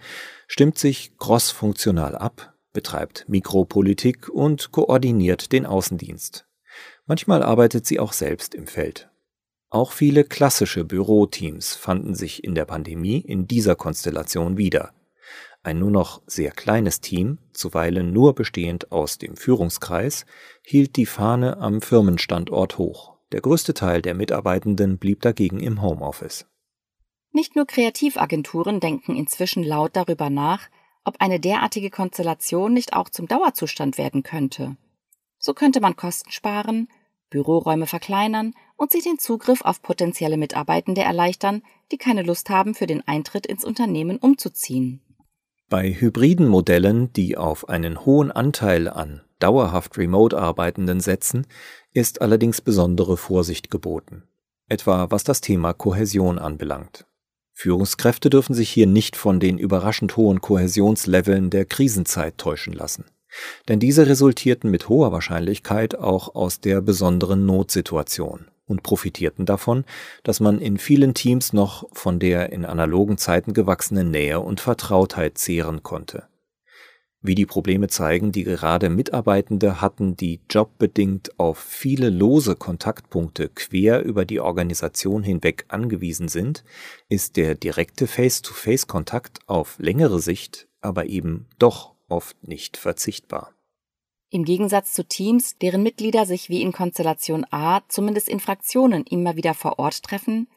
stimmt 0.48 0.78
sich 0.78 1.18
crossfunktional 1.18 2.18
ab, 2.18 2.57
betreibt 2.78 3.26
Mikropolitik 3.28 4.30
und 4.30 4.72
koordiniert 4.72 5.52
den 5.52 5.66
Außendienst. 5.66 6.46
Manchmal 7.08 7.42
arbeitet 7.42 7.88
sie 7.88 8.00
auch 8.00 8.14
selbst 8.14 8.54
im 8.54 8.68
Feld. 8.68 9.10
Auch 9.72 9.92
viele 9.92 10.24
klassische 10.24 10.86
Büroteams 10.86 11.74
fanden 11.74 12.14
sich 12.14 12.44
in 12.44 12.54
der 12.54 12.66
Pandemie 12.66 13.18
in 13.18 13.48
dieser 13.48 13.76
Konstellation 13.76 14.58
wieder. 14.58 14.94
Ein 15.64 15.80
nur 15.80 15.90
noch 15.90 16.22
sehr 16.28 16.52
kleines 16.52 17.02
Team, 17.02 17.40
zuweilen 17.52 18.14
nur 18.14 18.36
bestehend 18.36 18.92
aus 18.92 19.18
dem 19.18 19.38
Führungskreis, 19.38 20.28
hielt 20.62 20.98
die 20.98 21.08
Fahne 21.08 21.58
am 21.58 21.82
Firmenstandort 21.82 22.78
hoch. 22.78 23.18
Der 23.32 23.42
größte 23.42 23.74
Teil 23.74 24.04
der 24.04 24.14
Mitarbeitenden 24.14 25.00
blieb 25.00 25.22
dagegen 25.22 25.62
im 25.62 25.82
Homeoffice. 25.82 26.46
Nicht 27.32 27.56
nur 27.56 27.66
Kreativagenturen 27.66 28.80
denken 28.80 29.16
inzwischen 29.16 29.64
laut 29.64 29.96
darüber 29.96 30.30
nach, 30.30 30.70
ob 31.08 31.16
eine 31.20 31.40
derartige 31.40 31.90
Konstellation 31.90 32.74
nicht 32.74 32.94
auch 32.94 33.10
zum 33.10 33.28
Dauerzustand 33.28 33.98
werden 33.98 34.24
könnte. 34.24 34.78
So 35.40 35.54
könnte 35.54 35.80
man 35.80 35.96
Kosten 35.96 36.32
sparen, 36.32 36.90
Büroräume 37.30 37.88
verkleinern 37.88 38.54
und 38.76 38.92
sich 38.92 39.04
den 39.04 39.18
Zugriff 39.18 39.62
auf 39.62 39.82
potenzielle 39.82 40.38
Mitarbeitende 40.38 41.02
erleichtern, 41.02 41.64
die 41.92 41.98
keine 41.98 42.24
Lust 42.24 42.50
haben, 42.50 42.76
für 42.76 42.88
den 42.88 43.08
Eintritt 43.08 43.46
ins 43.46 43.66
Unternehmen 43.66 44.18
umzuziehen. 44.18 45.02
Bei 45.70 45.92
hybriden 45.92 46.48
Modellen, 46.48 47.12
die 47.14 47.38
auf 47.38 47.68
einen 47.68 48.06
hohen 48.06 48.32
Anteil 48.32 48.88
an 48.88 49.22
dauerhaft 49.40 49.98
remote 49.98 50.38
Arbeitenden 50.38 51.00
setzen, 51.00 51.46
ist 51.94 52.22
allerdings 52.22 52.62
besondere 52.62 53.18
Vorsicht 53.18 53.70
geboten, 53.70 54.24
etwa 54.68 55.12
was 55.12 55.24
das 55.24 55.42
Thema 55.42 55.74
Kohäsion 55.74 56.40
anbelangt. 56.40 57.06
Führungskräfte 57.58 58.30
dürfen 58.30 58.54
sich 58.54 58.70
hier 58.70 58.88
nicht 58.88 59.16
von 59.16 59.40
den 59.40 59.58
überraschend 59.58 60.16
hohen 60.16 60.42
Kohäsionsleveln 60.42 61.50
der 61.50 61.66
Krisenzeit 61.66 62.38
täuschen 62.38 62.74
lassen 62.74 63.06
denn 63.68 63.80
diese 63.80 64.08
resultierten 64.08 64.72
mit 64.72 64.90
hoher 64.90 65.12
Wahrscheinlichkeit 65.12 65.96
auch 65.96 66.36
aus 66.36 66.60
der 66.60 66.82
besonderen 66.82 67.46
Notsituation 67.46 68.48
und 68.66 68.84
profitierten 68.84 69.46
davon, 69.46 69.86
dass 70.24 70.40
man 70.40 70.60
in 70.60 70.78
vielen 70.78 71.14
Teams 71.14 71.54
noch 71.54 71.88
von 71.94 72.20
der 72.20 72.52
in 72.52 72.66
analogen 72.66 73.18
Zeiten 73.18 73.54
gewachsenen 73.54 74.12
Nähe 74.12 74.40
und 74.40 74.60
Vertrautheit 74.60 75.38
zehren 75.38 75.84
konnte. 75.84 76.28
Wie 77.28 77.36
die 77.36 77.46
Probleme 77.46 77.90
zeigen, 77.90 78.32
die 78.32 78.46
gerade 78.46 78.90
Mitarbeitende 78.90 79.82
hatten, 79.82 80.16
die 80.16 80.40
jobbedingt 80.50 81.38
auf 81.38 81.58
viele 81.58 82.10
lose 82.10 82.56
Kontaktpunkte 82.56 83.50
quer 83.50 84.02
über 84.02 84.24
die 84.24 84.40
Organisation 84.40 85.24
hinweg 85.24 85.66
angewiesen 85.68 86.30
sind, 86.30 86.64
ist 87.10 87.36
der 87.36 87.56
direkte 87.56 88.08
Face-to-Face-Kontakt 88.08 89.42
auf 89.46 89.76
längere 89.78 90.22
Sicht 90.22 90.70
aber 90.80 91.08
eben 91.08 91.48
doch 91.60 91.96
oft 92.08 92.48
nicht 92.48 92.78
verzichtbar. 92.78 93.54
Im 94.30 94.46
Gegensatz 94.46 94.94
zu 94.94 95.06
Teams, 95.06 95.58
deren 95.58 95.84
Mitglieder 95.84 96.26
sich 96.26 96.48
wie 96.48 96.62
in 96.62 96.72
Konstellation 96.72 97.46
A 97.52 97.82
zumindest 97.90 98.30
in 98.30 98.40
Fraktionen 98.40 99.04
immer 99.04 99.36
wieder 99.36 99.54
vor 99.54 99.80
Ort 99.80 100.02
treffen, 100.04 100.48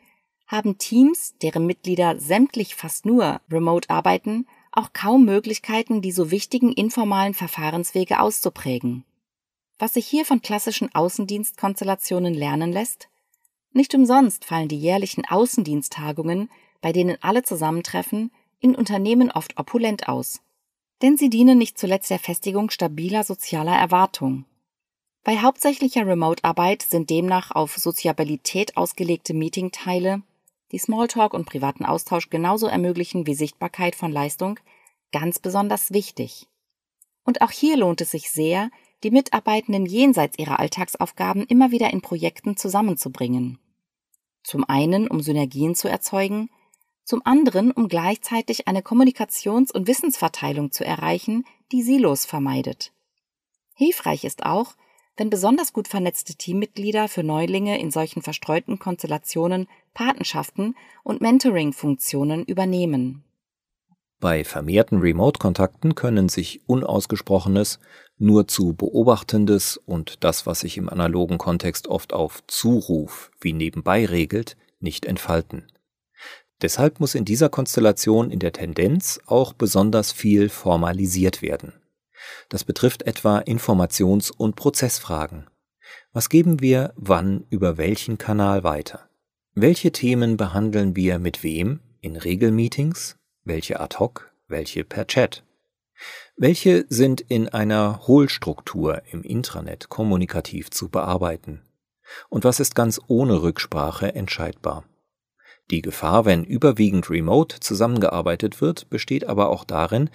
haben 0.46 0.78
Teams, 0.78 1.34
deren 1.42 1.66
Mitglieder 1.66 2.20
sämtlich 2.20 2.76
fast 2.76 3.06
nur 3.06 3.40
remote 3.50 3.90
arbeiten, 3.90 4.46
auch 4.72 4.92
kaum 4.92 5.24
Möglichkeiten, 5.24 6.02
die 6.02 6.12
so 6.12 6.30
wichtigen 6.30 6.72
informalen 6.72 7.34
Verfahrenswege 7.34 8.20
auszuprägen. 8.20 9.04
Was 9.78 9.94
sich 9.94 10.06
hier 10.06 10.24
von 10.24 10.42
klassischen 10.42 10.94
Außendienstkonstellationen 10.94 12.34
lernen 12.34 12.72
lässt? 12.72 13.08
Nicht 13.72 13.94
umsonst 13.94 14.44
fallen 14.44 14.68
die 14.68 14.78
jährlichen 14.78 15.24
Außendiensttagungen, 15.26 16.50
bei 16.80 16.92
denen 16.92 17.16
alle 17.20 17.42
zusammentreffen, 17.42 18.30
in 18.60 18.74
Unternehmen 18.74 19.30
oft 19.30 19.58
opulent 19.58 20.08
aus 20.08 20.40
denn 21.02 21.16
sie 21.16 21.30
dienen 21.30 21.58
nicht 21.58 21.78
zuletzt 21.78 22.10
der 22.10 22.18
Festigung 22.18 22.70
stabiler 22.70 23.24
sozialer 23.24 23.76
Erwartungen. 23.76 24.44
Bei 25.22 25.38
hauptsächlicher 25.38 26.06
Remote-Arbeit 26.06 26.82
sind 26.82 27.10
demnach 27.10 27.50
auf 27.50 27.76
Soziabilität 27.76 28.76
ausgelegte 28.76 29.34
Meetingteile, 29.34 30.22
die 30.72 30.78
Smalltalk 30.78 31.34
und 31.34 31.46
privaten 31.46 31.84
Austausch 31.84 32.30
genauso 32.30 32.66
ermöglichen 32.66 33.26
wie 33.26 33.34
Sichtbarkeit 33.34 33.94
von 33.94 34.12
Leistung, 34.12 34.58
ganz 35.12 35.38
besonders 35.38 35.92
wichtig. 35.92 36.46
Und 37.24 37.42
auch 37.42 37.50
hier 37.50 37.76
lohnt 37.76 38.00
es 38.00 38.10
sich 38.10 38.30
sehr, 38.30 38.70
die 39.02 39.10
Mitarbeitenden 39.10 39.86
jenseits 39.86 40.38
ihrer 40.38 40.60
Alltagsaufgaben 40.60 41.44
immer 41.44 41.70
wieder 41.70 41.90
in 41.90 42.02
Projekten 42.02 42.56
zusammenzubringen. 42.56 43.58
Zum 44.42 44.64
einen, 44.68 45.08
um 45.08 45.20
Synergien 45.20 45.74
zu 45.74 45.88
erzeugen, 45.88 46.50
zum 47.04 47.22
anderen 47.24 47.72
um 47.72 47.88
gleichzeitig 47.88 48.68
eine 48.68 48.82
Kommunikations- 48.82 49.72
und 49.72 49.88
Wissensverteilung 49.88 50.70
zu 50.70 50.84
erreichen, 50.84 51.44
die 51.72 51.82
Silos 51.82 52.24
vermeidet. 52.24 52.92
Hilfreich 53.74 54.24
ist 54.24 54.44
auch, 54.44 54.74
wenn 55.16 55.30
besonders 55.30 55.72
gut 55.72 55.88
vernetzte 55.88 56.34
Teammitglieder 56.34 57.08
für 57.08 57.22
Neulinge 57.22 57.80
in 57.80 57.90
solchen 57.90 58.22
verstreuten 58.22 58.78
Konstellationen 58.78 59.68
Patenschaften 59.94 60.76
und 61.02 61.20
Mentoring-Funktionen 61.20 62.44
übernehmen. 62.44 63.24
Bei 64.20 64.44
vermehrten 64.44 64.98
Remote-Kontakten 64.98 65.94
können 65.94 66.28
sich 66.28 66.60
Unausgesprochenes, 66.66 67.80
nur 68.18 68.46
zu 68.46 68.74
Beobachtendes 68.74 69.78
und 69.78 70.22
das, 70.22 70.44
was 70.44 70.60
sich 70.60 70.76
im 70.76 70.90
analogen 70.90 71.38
Kontext 71.38 71.88
oft 71.88 72.12
auf 72.12 72.46
Zuruf 72.46 73.30
wie 73.40 73.54
nebenbei 73.54 74.04
regelt, 74.04 74.58
nicht 74.78 75.06
entfalten. 75.06 75.72
Deshalb 76.60 77.00
muss 77.00 77.14
in 77.14 77.24
dieser 77.24 77.48
Konstellation 77.48 78.30
in 78.30 78.38
der 78.38 78.52
Tendenz 78.52 79.20
auch 79.24 79.54
besonders 79.54 80.12
viel 80.12 80.50
formalisiert 80.50 81.40
werden. 81.40 81.79
Das 82.48 82.64
betrifft 82.64 83.02
etwa 83.02 83.38
Informations- 83.38 84.30
und 84.30 84.56
Prozessfragen. 84.56 85.48
Was 86.12 86.28
geben 86.28 86.60
wir 86.60 86.92
wann 86.96 87.44
über 87.50 87.78
welchen 87.78 88.18
Kanal 88.18 88.64
weiter? 88.64 89.08
Welche 89.54 89.92
Themen 89.92 90.36
behandeln 90.36 90.96
wir 90.96 91.18
mit 91.18 91.42
wem 91.42 91.80
in 92.00 92.16
Regelmeetings? 92.16 93.16
Welche 93.44 93.80
ad 93.80 93.98
hoc? 93.98 94.32
Welche 94.48 94.84
per 94.84 95.06
Chat? 95.06 95.44
Welche 96.36 96.86
sind 96.88 97.20
in 97.20 97.48
einer 97.48 98.06
Hohlstruktur 98.06 99.02
im 99.10 99.22
Intranet 99.22 99.88
kommunikativ 99.88 100.70
zu 100.70 100.88
bearbeiten? 100.88 101.62
Und 102.28 102.44
was 102.44 102.60
ist 102.60 102.74
ganz 102.74 103.00
ohne 103.06 103.42
Rücksprache 103.42 104.14
entscheidbar? 104.14 104.84
Die 105.70 105.82
Gefahr, 105.82 106.24
wenn 106.24 106.42
überwiegend 106.42 107.10
remote 107.10 107.60
zusammengearbeitet 107.60 108.60
wird, 108.60 108.90
besteht 108.90 109.24
aber 109.24 109.50
auch 109.50 109.64
darin, 109.64 110.10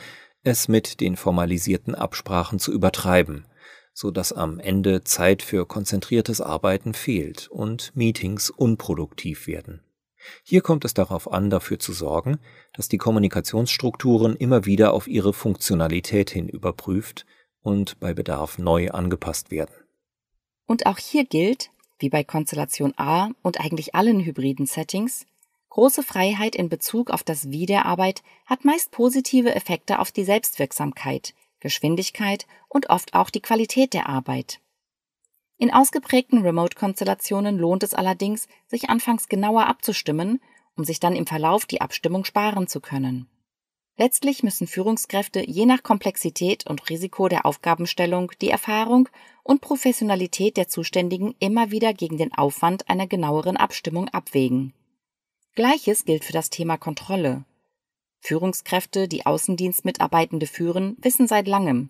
es 0.45 0.67
mit 0.67 1.01
den 1.01 1.15
formalisierten 1.15 1.95
Absprachen 1.95 2.59
zu 2.59 2.71
übertreiben, 2.71 3.45
so 3.93 4.11
dass 4.11 4.31
am 4.31 4.59
Ende 4.59 5.03
Zeit 5.03 5.41
für 5.41 5.65
konzentriertes 5.65 6.39
Arbeiten 6.39 6.93
fehlt 6.93 7.47
und 7.47 7.91
Meetings 7.95 8.51
unproduktiv 8.51 9.47
werden. 9.47 9.81
Hier 10.43 10.61
kommt 10.61 10.85
es 10.85 10.93
darauf 10.93 11.31
an, 11.31 11.49
dafür 11.49 11.79
zu 11.79 11.93
sorgen, 11.93 12.39
dass 12.73 12.87
die 12.87 12.97
Kommunikationsstrukturen 12.97 14.35
immer 14.35 14.65
wieder 14.65 14.93
auf 14.93 15.07
ihre 15.07 15.33
Funktionalität 15.33 16.29
hin 16.29 16.47
überprüft 16.47 17.25
und 17.61 17.99
bei 17.99 18.13
Bedarf 18.13 18.59
neu 18.59 18.91
angepasst 18.91 19.49
werden. 19.49 19.73
Und 20.67 20.85
auch 20.85 20.97
hier 20.99 21.25
gilt, 21.25 21.71
wie 21.99 22.09
bei 22.09 22.23
Konstellation 22.23 22.93
A 22.97 23.29
und 23.41 23.59
eigentlich 23.59 23.95
allen 23.95 24.19
hybriden 24.19 24.67
Settings, 24.67 25.25
große 25.75 26.03
Freiheit 26.03 26.55
in 26.55 26.69
Bezug 26.69 27.11
auf 27.11 27.21
das 27.21 27.51
Wie 27.51 27.65
der 27.65 27.85
Arbeit 27.85 28.23
hat 28.45 28.63
meist 28.63 28.91
positive 28.91 29.53
Effekte 29.53 29.99
auf 29.99 30.09
die 30.09 30.23
Selbstwirksamkeit, 30.23 31.33
Geschwindigkeit 31.59 32.47
und 32.69 32.89
oft 32.89 33.13
auch 33.13 33.29
die 33.29 33.41
Qualität 33.41 33.93
der 33.93 34.07
Arbeit. 34.07 34.61
In 35.57 35.73
ausgeprägten 35.73 36.43
Remote-Konstellationen 36.43 37.57
lohnt 37.57 37.83
es 37.83 37.93
allerdings, 37.93 38.47
sich 38.67 38.89
anfangs 38.89 39.27
genauer 39.27 39.67
abzustimmen, 39.67 40.39
um 40.77 40.85
sich 40.85 41.01
dann 41.01 41.13
im 41.13 41.27
Verlauf 41.27 41.65
die 41.65 41.81
Abstimmung 41.81 42.23
sparen 42.23 42.69
zu 42.69 42.79
können. 42.79 43.27
Letztlich 43.97 44.43
müssen 44.43 44.67
Führungskräfte 44.67 45.45
je 45.45 45.65
nach 45.65 45.83
Komplexität 45.83 46.65
und 46.67 46.89
Risiko 46.89 47.27
der 47.27 47.45
Aufgabenstellung 47.45 48.31
die 48.39 48.49
Erfahrung 48.49 49.09
und 49.43 49.59
Professionalität 49.59 50.55
der 50.55 50.69
Zuständigen 50.69 51.35
immer 51.39 51.71
wieder 51.71 51.93
gegen 51.93 52.17
den 52.17 52.33
Aufwand 52.33 52.87
einer 52.87 53.07
genaueren 53.07 53.57
Abstimmung 53.57 54.07
abwägen. 54.07 54.73
Gleiches 55.55 56.03
gilt 56.03 56.25
für 56.25 56.33
das 56.33 56.49
Thema 56.49 56.75
Kontrolle. 56.75 57.45
Führungskräfte, 58.19 59.07
die 59.07 59.25
Außendienstmitarbeitende 59.25 60.47
führen, 60.47 60.97
wissen 60.99 61.27
seit 61.27 61.47
langem, 61.47 61.89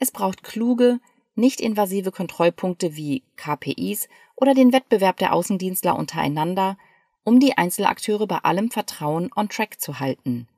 es 0.00 0.10
braucht 0.10 0.42
kluge, 0.42 0.98
nicht 1.36 1.60
invasive 1.60 2.10
Kontrollpunkte 2.10 2.96
wie 2.96 3.22
KPIs 3.36 4.08
oder 4.34 4.54
den 4.54 4.72
Wettbewerb 4.72 5.18
der 5.18 5.34
Außendienstler 5.34 5.96
untereinander, 5.96 6.76
um 7.22 7.38
die 7.38 7.56
Einzelakteure 7.56 8.26
bei 8.26 8.38
allem 8.38 8.72
Vertrauen 8.72 9.30
on 9.36 9.48
track 9.48 9.80
zu 9.80 10.00
halten. 10.00 10.48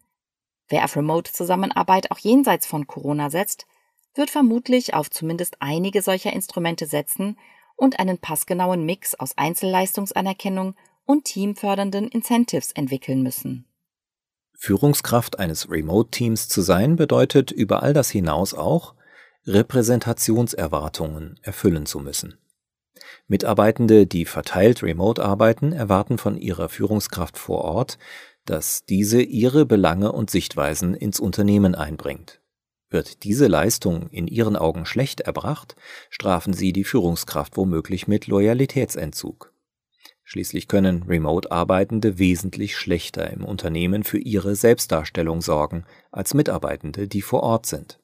Wer 0.69 0.85
auf 0.85 0.97
Remote-Zusammenarbeit 0.97 2.11
auch 2.11 2.19
jenseits 2.19 2.67
von 2.67 2.87
Corona 2.87 3.28
setzt, 3.28 3.67
wird 4.14 4.31
vermutlich 4.31 4.95
auf 4.95 5.11
zumindest 5.11 5.59
einige 5.61 6.00
solcher 6.00 6.33
Instrumente 6.33 6.87
setzen 6.87 7.38
und 7.76 7.99
einen 7.99 8.17
passgenauen 8.17 8.87
Mix 8.87 9.14
aus 9.14 9.37
Einzelleistungsanerkennung 9.37 10.75
und 11.09 11.25
teamfördernden 11.25 12.07
Incentives 12.09 12.71
entwickeln 12.73 13.23
müssen. 13.23 13.65
Führungskraft 14.55 15.38
eines 15.38 15.71
Remote-Teams 15.71 16.49
zu 16.49 16.61
sein 16.61 16.97
bedeutet 16.97 17.50
über 17.50 17.83
all 17.83 17.95
das 17.95 18.11
hinaus 18.11 18.55
auch, 18.55 18.95
Repräsentationserwartungen 19.47 21.41
erfüllen 21.43 21.87
zu 21.87 22.00
müssen. 22.00 22.37
Mitarbeitende, 23.27 24.07
die 24.07 24.27
verteilt 24.27 24.83
remote 24.83 25.25
arbeiten, 25.25 25.73
erwarten 25.73 26.19
von 26.19 26.37
ihrer 26.37 26.69
Führungskraft 26.69 27.38
vor 27.38 27.65
Ort, 27.65 27.99
dass 28.45 28.85
diese 28.85 29.23
ihre 29.23 29.65
Belange 29.65 30.12
und 30.12 30.31
Sichtweisen 30.31 30.95
ins 30.95 31.21
Unternehmen 31.21 31.75
einbringt. 31.75 32.43
Wird 32.91 33.23
diese 33.23 33.47
Leistung 33.47 34.09
in 34.09 34.27
ihren 34.27 34.57
Augen 34.57 34.85
schlecht 34.85 35.21
erbracht, 35.21 35.77
strafen 36.11 36.53
sie 36.53 36.73
die 36.73 36.85
Führungskraft 36.85 37.57
womöglich 37.57 38.09
mit 38.09 38.27
Loyalitätsentzug. 38.27 39.53
Schließlich 40.31 40.69
können 40.69 41.05
Remote-Arbeitende 41.05 42.19
wesentlich 42.19 42.77
schlechter 42.77 43.31
im 43.31 43.47
Unternehmen 43.47 44.05
für 44.05 44.19
ihre 44.19 44.57
Selbstdarstellung 44.57 45.41
sorgen 45.41 45.87
als 46.13 46.35
Mitarbeitende, 46.35 47.09
die 47.09 47.23
vor 47.23 47.43
Ort 47.43 47.65
sind. 47.65 47.99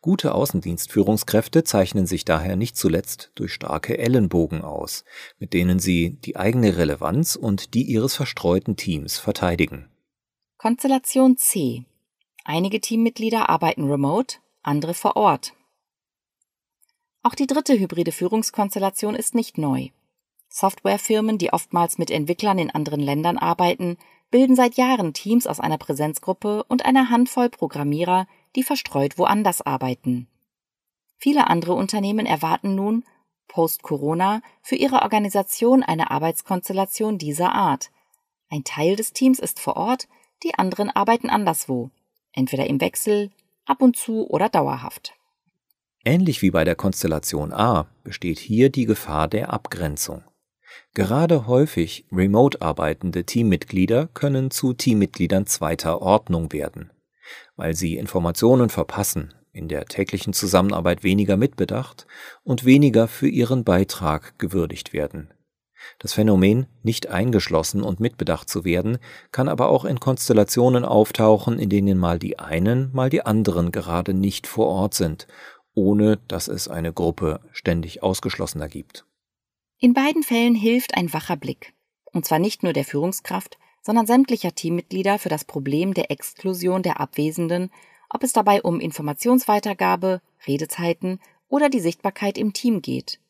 Gute 0.00 0.34
Außendienstführungskräfte 0.34 1.62
zeichnen 1.62 2.06
sich 2.06 2.24
daher 2.24 2.56
nicht 2.56 2.78
zuletzt 2.78 3.30
durch 3.34 3.52
starke 3.52 3.98
Ellenbogen 3.98 4.62
aus, 4.62 5.04
mit 5.38 5.52
denen 5.52 5.80
sie 5.80 6.16
die 6.24 6.36
eigene 6.36 6.78
Relevanz 6.78 7.36
und 7.36 7.74
die 7.74 7.82
ihres 7.82 8.16
verstreuten 8.16 8.76
Teams 8.76 9.18
verteidigen. 9.18 9.90
Konstellation 10.56 11.36
C. 11.36 11.84
Einige 12.42 12.80
Teammitglieder 12.80 13.50
arbeiten 13.50 13.84
remote, 13.84 14.38
andere 14.62 14.94
vor 14.94 15.14
Ort. 15.14 15.52
Auch 17.22 17.34
die 17.34 17.46
dritte 17.46 17.78
hybride 17.78 18.12
Führungskonstellation 18.12 19.14
ist 19.14 19.34
nicht 19.34 19.58
neu. 19.58 19.90
Softwarefirmen, 20.50 21.38
die 21.38 21.52
oftmals 21.52 21.96
mit 21.96 22.10
Entwicklern 22.10 22.58
in 22.58 22.70
anderen 22.70 23.00
Ländern 23.00 23.38
arbeiten, 23.38 23.96
bilden 24.30 24.56
seit 24.56 24.74
Jahren 24.74 25.14
Teams 25.14 25.46
aus 25.46 25.60
einer 25.60 25.78
Präsenzgruppe 25.78 26.64
und 26.64 26.84
einer 26.84 27.08
Handvoll 27.08 27.48
Programmierer, 27.48 28.26
die 28.56 28.64
verstreut 28.64 29.16
woanders 29.16 29.62
arbeiten. 29.62 30.28
Viele 31.16 31.48
andere 31.48 31.74
Unternehmen 31.74 32.26
erwarten 32.26 32.74
nun, 32.74 33.04
post-Corona, 33.46 34.42
für 34.62 34.76
ihre 34.76 35.02
Organisation 35.02 35.82
eine 35.82 36.10
Arbeitskonstellation 36.10 37.18
dieser 37.18 37.54
Art. 37.54 37.90
Ein 38.48 38.64
Teil 38.64 38.96
des 38.96 39.12
Teams 39.12 39.38
ist 39.38 39.60
vor 39.60 39.76
Ort, 39.76 40.08
die 40.42 40.54
anderen 40.54 40.90
arbeiten 40.90 41.30
anderswo, 41.30 41.90
entweder 42.32 42.66
im 42.66 42.80
Wechsel, 42.80 43.30
ab 43.66 43.82
und 43.82 43.96
zu 43.96 44.28
oder 44.28 44.48
dauerhaft. 44.48 45.14
Ähnlich 46.04 46.42
wie 46.42 46.50
bei 46.50 46.64
der 46.64 46.76
Konstellation 46.76 47.52
A 47.52 47.86
besteht 48.02 48.38
hier 48.38 48.70
die 48.70 48.86
Gefahr 48.86 49.28
der 49.28 49.52
Abgrenzung. 49.52 50.24
Gerade 50.94 51.46
häufig 51.46 52.06
remote 52.12 52.62
arbeitende 52.62 53.24
Teammitglieder 53.24 54.08
können 54.12 54.50
zu 54.50 54.72
Teammitgliedern 54.72 55.46
zweiter 55.46 56.02
Ordnung 56.02 56.52
werden 56.52 56.90
weil 57.56 57.74
sie 57.74 57.96
Informationen 57.96 58.68
verpassen, 58.68 59.34
in 59.52 59.68
der 59.68 59.86
täglichen 59.86 60.32
Zusammenarbeit 60.32 61.02
weniger 61.02 61.36
mitbedacht 61.36 62.06
und 62.44 62.64
weniger 62.64 63.08
für 63.08 63.28
ihren 63.28 63.64
Beitrag 63.64 64.38
gewürdigt 64.38 64.92
werden. 64.92 65.32
Das 65.98 66.12
Phänomen, 66.12 66.66
nicht 66.82 67.08
eingeschlossen 67.08 67.82
und 67.82 68.00
mitbedacht 68.00 68.48
zu 68.48 68.64
werden, 68.64 68.98
kann 69.32 69.48
aber 69.48 69.70
auch 69.70 69.84
in 69.84 69.98
Konstellationen 69.98 70.84
auftauchen, 70.84 71.58
in 71.58 71.70
denen 71.70 71.98
mal 71.98 72.18
die 72.18 72.38
einen, 72.38 72.90
mal 72.92 73.08
die 73.08 73.24
anderen 73.24 73.72
gerade 73.72 74.12
nicht 74.12 74.46
vor 74.46 74.66
Ort 74.66 74.94
sind, 74.94 75.26
ohne 75.74 76.18
dass 76.28 76.48
es 76.48 76.68
eine 76.68 76.92
Gruppe 76.92 77.40
ständig 77.52 78.02
Ausgeschlossener 78.02 78.68
gibt. 78.68 79.06
In 79.82 79.94
beiden 79.94 80.22
Fällen 80.22 80.54
hilft 80.54 80.94
ein 80.94 81.10
wacher 81.14 81.36
Blick, 81.36 81.72
und 82.12 82.26
zwar 82.26 82.38
nicht 82.38 82.62
nur 82.62 82.74
der 82.74 82.84
Führungskraft, 82.84 83.58
sondern 83.80 84.06
sämtlicher 84.06 84.54
Teammitglieder 84.54 85.18
für 85.18 85.30
das 85.30 85.46
Problem 85.46 85.94
der 85.94 86.10
Exklusion 86.10 86.82
der 86.82 87.00
Abwesenden, 87.00 87.70
ob 88.10 88.22
es 88.22 88.34
dabei 88.34 88.60
um 88.60 88.78
Informationsweitergabe, 88.78 90.20
Redezeiten 90.46 91.18
oder 91.48 91.70
die 91.70 91.80
Sichtbarkeit 91.80 92.36
im 92.36 92.52
Team 92.52 92.82
geht. 92.82 93.20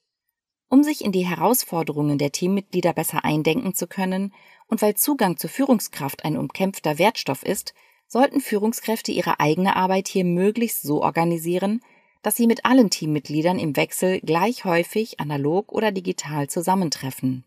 Um 0.68 0.82
sich 0.82 1.04
in 1.04 1.12
die 1.12 1.24
Herausforderungen 1.24 2.18
der 2.18 2.32
Teammitglieder 2.32 2.94
besser 2.94 3.24
eindenken 3.24 3.72
zu 3.72 3.86
können 3.86 4.34
und 4.66 4.82
weil 4.82 4.96
Zugang 4.96 5.36
zur 5.36 5.50
Führungskraft 5.50 6.24
ein 6.24 6.36
umkämpfter 6.36 6.98
Wertstoff 6.98 7.44
ist, 7.44 7.74
sollten 8.08 8.40
Führungskräfte 8.40 9.12
ihre 9.12 9.38
eigene 9.38 9.76
Arbeit 9.76 10.08
hier 10.08 10.24
möglichst 10.24 10.82
so 10.82 11.00
organisieren, 11.00 11.80
dass 12.22 12.36
sie 12.36 12.46
mit 12.46 12.64
allen 12.64 12.90
Teammitgliedern 12.90 13.58
im 13.58 13.76
Wechsel 13.76 14.20
gleich 14.20 14.64
häufig 14.64 15.20
analog 15.20 15.72
oder 15.72 15.92
digital 15.92 16.48
zusammentreffen. 16.48 17.44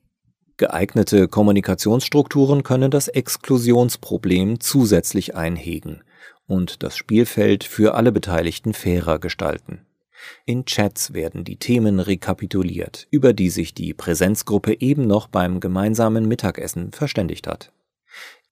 Geeignete 0.57 1.27
Kommunikationsstrukturen 1.27 2.63
können 2.63 2.91
das 2.91 3.07
Exklusionsproblem 3.07 4.59
zusätzlich 4.59 5.35
einhegen 5.35 6.03
und 6.47 6.83
das 6.83 6.95
Spielfeld 6.95 7.63
für 7.63 7.95
alle 7.95 8.11
Beteiligten 8.11 8.73
fairer 8.73 9.19
gestalten. 9.19 9.85
In 10.45 10.65
Chats 10.65 11.13
werden 11.13 11.43
die 11.43 11.57
Themen 11.57 11.99
rekapituliert, 11.99 13.07
über 13.11 13.33
die 13.33 13.49
sich 13.49 13.73
die 13.73 13.93
Präsenzgruppe 13.93 14.79
eben 14.79 15.07
noch 15.07 15.27
beim 15.27 15.59
gemeinsamen 15.59 16.27
Mittagessen 16.27 16.91
verständigt 16.91 17.47
hat. 17.47 17.71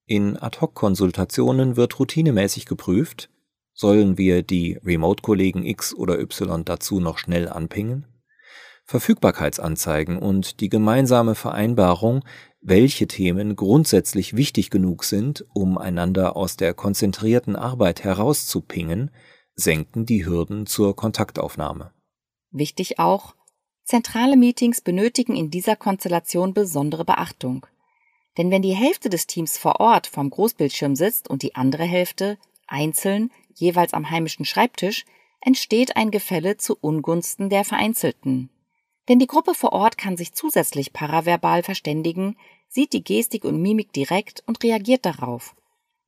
In 0.05 0.37
Ad-hoc-Konsultationen 0.37 1.77
wird 1.77 1.97
routinemäßig 1.99 2.65
geprüft, 2.65 3.29
sollen 3.73 4.17
wir 4.17 4.43
die 4.43 4.77
Remote-Kollegen 4.83 5.65
X 5.65 5.93
oder 5.93 6.19
Y 6.19 6.65
dazu 6.65 6.99
noch 6.99 7.17
schnell 7.17 7.47
anpingen? 7.49 8.07
Verfügbarkeitsanzeigen 8.85 10.17
und 10.17 10.59
die 10.59 10.69
gemeinsame 10.69 11.35
Vereinbarung, 11.35 12.23
welche 12.61 13.07
Themen 13.07 13.55
grundsätzlich 13.55 14.35
wichtig 14.35 14.69
genug 14.69 15.03
sind, 15.03 15.45
um 15.53 15.77
einander 15.77 16.35
aus 16.35 16.57
der 16.57 16.73
konzentrierten 16.73 17.55
Arbeit 17.55 18.03
herauszupingen, 18.03 19.11
senken 19.55 20.05
die 20.05 20.25
Hürden 20.25 20.65
zur 20.65 20.95
Kontaktaufnahme. 20.95 21.93
Wichtig 22.51 22.99
auch, 22.99 23.35
zentrale 23.83 24.37
Meetings 24.37 24.81
benötigen 24.81 25.35
in 25.35 25.49
dieser 25.49 25.75
Konstellation 25.75 26.53
besondere 26.53 27.05
Beachtung. 27.05 27.65
Denn 28.37 28.51
wenn 28.51 28.61
die 28.61 28.75
Hälfte 28.75 29.09
des 29.09 29.27
Teams 29.27 29.57
vor 29.57 29.79
Ort 29.79 30.07
vom 30.07 30.29
Großbildschirm 30.29 30.95
sitzt 30.95 31.29
und 31.29 31.41
die 31.41 31.55
andere 31.55 31.83
Hälfte 31.83 32.37
einzeln 32.67 33.31
jeweils 33.55 33.93
am 33.93 34.09
heimischen 34.09 34.45
Schreibtisch, 34.45 35.05
entsteht 35.41 35.95
ein 35.95 36.11
Gefälle 36.11 36.57
zu 36.57 36.77
Ungunsten 36.79 37.49
der 37.49 37.65
Vereinzelten. 37.65 38.49
Denn 39.09 39.19
die 39.19 39.27
Gruppe 39.27 39.55
vor 39.55 39.73
Ort 39.73 39.97
kann 39.97 40.17
sich 40.17 40.33
zusätzlich 40.33 40.93
paraverbal 40.93 41.63
verständigen, 41.63 42.37
sieht 42.67 42.93
die 42.93 43.03
Gestik 43.03 43.43
und 43.43 43.61
Mimik 43.61 43.91
direkt 43.91 44.43
und 44.45 44.63
reagiert 44.63 45.05
darauf. 45.05 45.55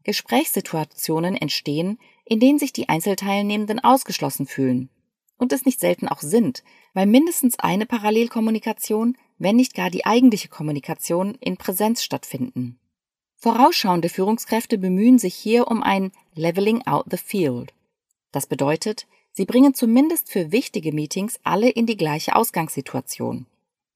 Gesprächssituationen 0.04 1.36
entstehen, 1.36 1.98
in 2.26 2.40
denen 2.40 2.60
sich 2.60 2.74
die 2.74 2.90
Einzelteilnehmenden 2.90 3.80
ausgeschlossen 3.80 4.46
fühlen. 4.46 4.90
Und 5.38 5.52
es 5.52 5.66
nicht 5.66 5.80
selten 5.80 6.08
auch 6.08 6.22
sind, 6.22 6.64
weil 6.94 7.08
mindestens 7.08 7.60
eine 7.60 7.86
Parallelkommunikation, 7.86 9.18
wenn 9.40 9.56
nicht 9.56 9.74
gar 9.74 9.90
die 9.90 10.06
eigentliche 10.06 10.48
Kommunikation 10.48 11.36
in 11.36 11.58
Präsenz 11.58 12.04
stattfinden. 12.04 12.80
Vorausschauende 13.44 14.08
Führungskräfte 14.08 14.78
bemühen 14.78 15.20
sich 15.20 15.36
hier 15.36 15.68
um 15.68 15.84
ein 15.84 16.14
Leveling 16.34 16.88
out 16.88 17.08
the 17.12 17.18
field. 17.18 17.74
Das 18.32 18.48
bedeutet, 18.48 19.06
sie 19.34 19.44
bringen 19.44 19.74
zumindest 19.74 20.32
für 20.32 20.54
wichtige 20.54 20.94
Meetings 20.94 21.42
alle 21.44 21.70
in 21.70 21.86
die 21.86 21.98
gleiche 21.98 22.38
Ausgangssituation. 22.38 23.46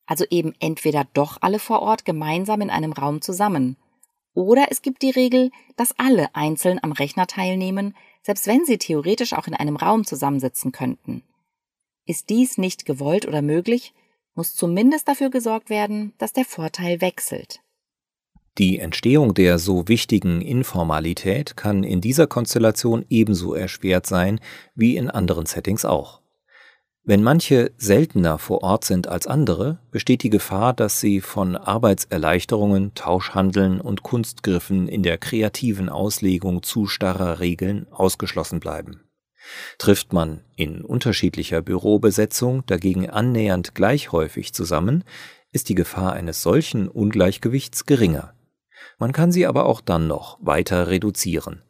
Also 0.06 0.26
eben 0.30 0.54
entweder 0.60 1.08
doch 1.14 1.38
alle 1.40 1.60
vor 1.60 1.82
Ort 1.82 2.04
gemeinsam 2.04 2.60
in 2.60 2.70
einem 2.70 2.92
Raum 2.92 3.22
zusammen. 3.22 3.78
Oder 4.34 4.66
es 4.70 4.82
gibt 4.82 5.02
die 5.02 5.12
Regel, 5.12 5.52
dass 5.78 5.98
alle 5.98 6.36
einzeln 6.36 6.84
am 6.84 6.92
Rechner 6.92 7.26
teilnehmen, 7.26 7.96
selbst 8.24 8.48
wenn 8.48 8.66
sie 8.66 8.78
theoretisch 8.78 9.32
auch 9.32 9.48
in 9.48 9.54
einem 9.54 9.78
Raum 9.78 10.04
zusammensitzen 10.04 10.74
könnten. 10.74 11.24
Ist 12.06 12.30
dies 12.30 12.58
nicht 12.58 12.84
gewollt 12.84 13.26
oder 13.26 13.42
möglich, 13.42 13.94
muss 14.36 14.56
zumindest 14.56 15.08
dafür 15.08 15.30
gesorgt 15.30 15.70
werden, 15.70 16.12
dass 16.18 16.34
der 16.34 16.44
Vorteil 16.44 17.00
wechselt. 17.00 17.62
Die 18.58 18.80
Entstehung 18.80 19.36
der 19.36 19.60
so 19.60 19.88
wichtigen 19.88 20.42
Informalität 20.42 21.56
kann 21.56 21.84
in 21.84 22.02
dieser 22.02 22.26
Konstellation 22.26 23.06
ebenso 23.08 23.54
erschwert 23.54 24.08
sein 24.08 24.40
wie 24.74 24.98
in 24.98 25.12
anderen 25.12 25.46
Settings 25.46 25.86
auch. 25.86 26.22
Wenn 27.04 27.24
manche 27.24 27.72
seltener 27.78 28.38
vor 28.38 28.64
Ort 28.64 28.84
sind 28.84 29.08
als 29.08 29.28
andere, 29.28 29.80
besteht 29.92 30.24
die 30.24 30.30
Gefahr, 30.30 30.74
dass 30.74 31.00
sie 31.00 31.22
von 31.22 31.56
Arbeitserleichterungen, 31.56 32.96
Tauschhandeln 32.96 33.80
und 33.80 34.04
Kunstgriffen 34.04 34.90
in 34.90 35.04
der 35.04 35.18
kreativen 35.18 35.88
Auslegung 35.88 36.64
zu 36.64 36.88
starrer 36.88 37.40
Regeln 37.40 37.88
ausgeschlossen 37.92 38.60
bleiben. 38.60 39.04
Trifft 39.78 40.12
man 40.12 40.42
in 40.58 40.82
unterschiedlicher 40.82 41.62
Bürobesetzung 41.62 42.66
dagegen 42.66 43.10
annähernd 43.10 43.76
gleich 43.76 44.12
häufig 44.12 44.54
zusammen, 44.54 45.06
ist 45.52 45.70
die 45.70 45.76
Gefahr 45.76 46.12
eines 46.12 46.42
solchen 46.42 46.90
Ungleichgewichts 46.90 47.86
geringer. 47.86 48.34
Man 48.98 49.12
kann 49.12 49.32
sie 49.32 49.46
aber 49.46 49.66
auch 49.66 49.82
dann 49.82 50.08
noch 50.08 50.38
weiter 50.42 50.88
reduzieren. 50.88 51.62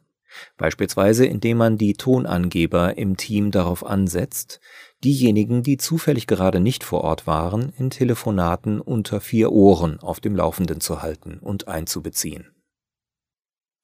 Beispielsweise 0.56 1.26
indem 1.26 1.58
man 1.58 1.78
die 1.78 1.94
Tonangeber 1.94 2.96
im 2.98 3.16
Team 3.16 3.50
darauf 3.50 3.84
ansetzt, 3.84 4.60
diejenigen, 5.04 5.62
die 5.62 5.76
zufällig 5.76 6.26
gerade 6.26 6.60
nicht 6.60 6.84
vor 6.84 7.02
Ort 7.02 7.26
waren, 7.26 7.72
in 7.78 7.90
Telefonaten 7.90 8.80
unter 8.80 9.20
vier 9.20 9.52
Ohren 9.52 10.00
auf 10.00 10.20
dem 10.20 10.36
Laufenden 10.36 10.80
zu 10.80 11.02
halten 11.02 11.38
und 11.38 11.68
einzubeziehen. 11.68 12.52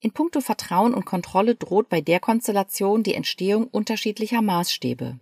In 0.00 0.12
puncto 0.12 0.40
Vertrauen 0.40 0.92
und 0.92 1.06
Kontrolle 1.06 1.54
droht 1.54 1.88
bei 1.88 2.00
der 2.00 2.20
Konstellation 2.20 3.02
die 3.02 3.14
Entstehung 3.14 3.68
unterschiedlicher 3.68 4.42
Maßstäbe. 4.42 5.18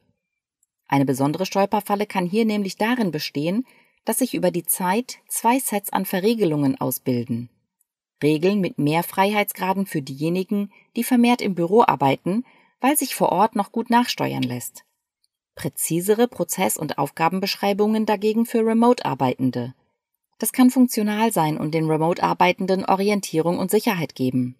Eine 0.88 1.04
besondere 1.04 1.46
Stolperfalle 1.46 2.06
kann 2.06 2.26
hier 2.26 2.44
nämlich 2.44 2.76
darin 2.76 3.12
bestehen, 3.12 3.64
dass 4.04 4.18
sich 4.18 4.34
über 4.34 4.50
die 4.50 4.64
Zeit 4.64 5.18
zwei 5.28 5.58
Sets 5.60 5.92
an 5.92 6.04
Verregelungen 6.04 6.80
ausbilden. 6.80 7.48
Regeln 8.22 8.60
mit 8.60 8.78
mehr 8.78 9.02
Freiheitsgraden 9.02 9.86
für 9.86 10.02
diejenigen, 10.02 10.70
die 10.96 11.04
vermehrt 11.04 11.42
im 11.42 11.54
Büro 11.54 11.82
arbeiten, 11.82 12.44
weil 12.80 12.96
sich 12.96 13.14
vor 13.14 13.30
Ort 13.30 13.56
noch 13.56 13.72
gut 13.72 13.90
nachsteuern 13.90 14.42
lässt. 14.42 14.84
Präzisere 15.54 16.28
Prozess- 16.28 16.78
und 16.78 16.98
Aufgabenbeschreibungen 16.98 18.06
dagegen 18.06 18.46
für 18.46 18.64
Remote-Arbeitende. 18.64 19.74
Das 20.38 20.52
kann 20.52 20.70
funktional 20.70 21.32
sein 21.32 21.56
und 21.58 21.72
den 21.72 21.88
Remote-Arbeitenden 21.88 22.84
Orientierung 22.84 23.58
und 23.58 23.70
Sicherheit 23.70 24.14
geben. 24.14 24.56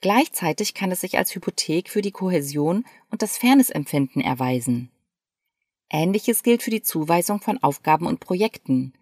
Gleichzeitig 0.00 0.74
kann 0.74 0.90
es 0.90 1.00
sich 1.00 1.16
als 1.16 1.32
Hypothek 1.34 1.88
für 1.88 2.02
die 2.02 2.10
Kohäsion 2.10 2.84
und 3.10 3.22
das 3.22 3.38
Fairnessempfinden 3.38 4.20
erweisen. 4.20 4.90
Ähnliches 5.90 6.42
gilt 6.42 6.62
für 6.62 6.70
die 6.70 6.82
Zuweisung 6.82 7.40
von 7.40 7.62
Aufgaben 7.62 8.06
und 8.06 8.18
Projekten. 8.18 8.94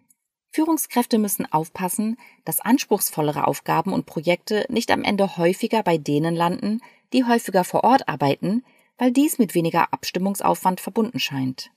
Führungskräfte 0.51 1.17
müssen 1.17 1.51
aufpassen, 1.51 2.17
dass 2.43 2.59
anspruchsvollere 2.59 3.47
Aufgaben 3.47 3.93
und 3.93 4.05
Projekte 4.05 4.65
nicht 4.69 4.91
am 4.91 5.03
Ende 5.03 5.37
häufiger 5.37 5.81
bei 5.81 5.97
denen 5.97 6.35
landen, 6.35 6.81
die 7.13 7.23
häufiger 7.23 7.63
vor 7.63 7.83
Ort 7.83 8.07
arbeiten, 8.09 8.63
weil 8.97 9.11
dies 9.11 9.39
mit 9.39 9.55
weniger 9.55 9.93
Abstimmungsaufwand 9.93 10.81
verbunden 10.81 11.19
scheint. 11.19 11.71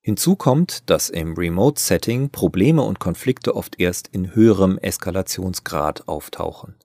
Hinzu 0.00 0.36
kommt, 0.36 0.88
dass 0.90 1.08
im 1.08 1.34
Remote-Setting 1.34 2.30
Probleme 2.30 2.82
und 2.82 3.00
Konflikte 3.00 3.56
oft 3.56 3.80
erst 3.80 4.08
in 4.08 4.34
höherem 4.34 4.78
Eskalationsgrad 4.78 6.08
auftauchen. 6.08 6.76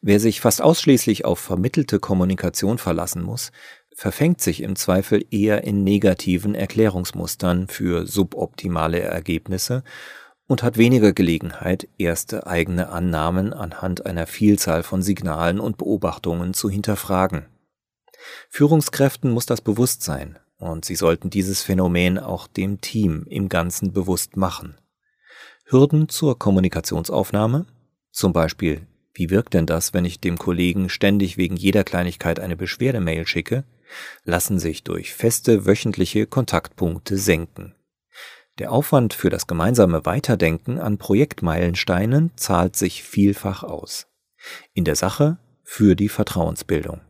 Wer 0.00 0.20
sich 0.20 0.40
fast 0.40 0.60
ausschließlich 0.60 1.24
auf 1.24 1.38
vermittelte 1.38 1.98
Kommunikation 1.98 2.78
verlassen 2.78 3.22
muss, 3.22 3.52
verfängt 3.94 4.40
sich 4.40 4.62
im 4.62 4.76
Zweifel 4.76 5.24
eher 5.30 5.64
in 5.64 5.82
negativen 5.82 6.54
Erklärungsmustern 6.54 7.68
für 7.68 8.06
suboptimale 8.06 9.00
Ergebnisse 9.00 9.82
und 10.48 10.62
hat 10.62 10.78
weniger 10.78 11.12
Gelegenheit, 11.12 11.86
erste 11.98 12.46
eigene 12.46 12.88
Annahmen 12.88 13.52
anhand 13.52 14.06
einer 14.06 14.26
Vielzahl 14.26 14.82
von 14.82 15.02
Signalen 15.02 15.60
und 15.60 15.76
Beobachtungen 15.76 16.54
zu 16.54 16.70
hinterfragen. 16.70 17.46
Führungskräften 18.48 19.30
muss 19.30 19.46
das 19.46 19.60
bewusst 19.60 20.02
sein, 20.02 20.38
und 20.56 20.84
sie 20.84 20.96
sollten 20.96 21.30
dieses 21.30 21.62
Phänomen 21.62 22.18
auch 22.18 22.46
dem 22.48 22.80
Team 22.80 23.24
im 23.28 23.48
Ganzen 23.48 23.92
bewusst 23.92 24.36
machen. 24.36 24.74
Hürden 25.66 26.08
zur 26.08 26.38
Kommunikationsaufnahme, 26.38 27.66
zum 28.10 28.32
Beispiel, 28.32 28.86
wie 29.12 29.28
wirkt 29.28 29.52
denn 29.52 29.66
das, 29.66 29.92
wenn 29.92 30.06
ich 30.06 30.18
dem 30.18 30.38
Kollegen 30.38 30.88
ständig 30.88 31.36
wegen 31.36 31.56
jeder 31.56 31.84
Kleinigkeit 31.84 32.40
eine 32.40 32.56
Beschwerdemail 32.56 33.26
schicke, 33.26 33.64
lassen 34.24 34.58
sich 34.58 34.82
durch 34.82 35.12
feste 35.12 35.66
wöchentliche 35.66 36.26
Kontaktpunkte 36.26 37.18
senken. 37.18 37.74
Der 38.58 38.72
Aufwand 38.72 39.14
für 39.14 39.30
das 39.30 39.46
gemeinsame 39.46 40.04
Weiterdenken 40.04 40.78
an 40.78 40.98
Projektmeilensteinen 40.98 42.32
zahlt 42.36 42.74
sich 42.74 43.04
vielfach 43.04 43.62
aus. 43.62 44.08
In 44.74 44.84
der 44.84 44.96
Sache 44.96 45.38
für 45.62 45.94
die 45.94 46.08
Vertrauensbildung. 46.08 47.00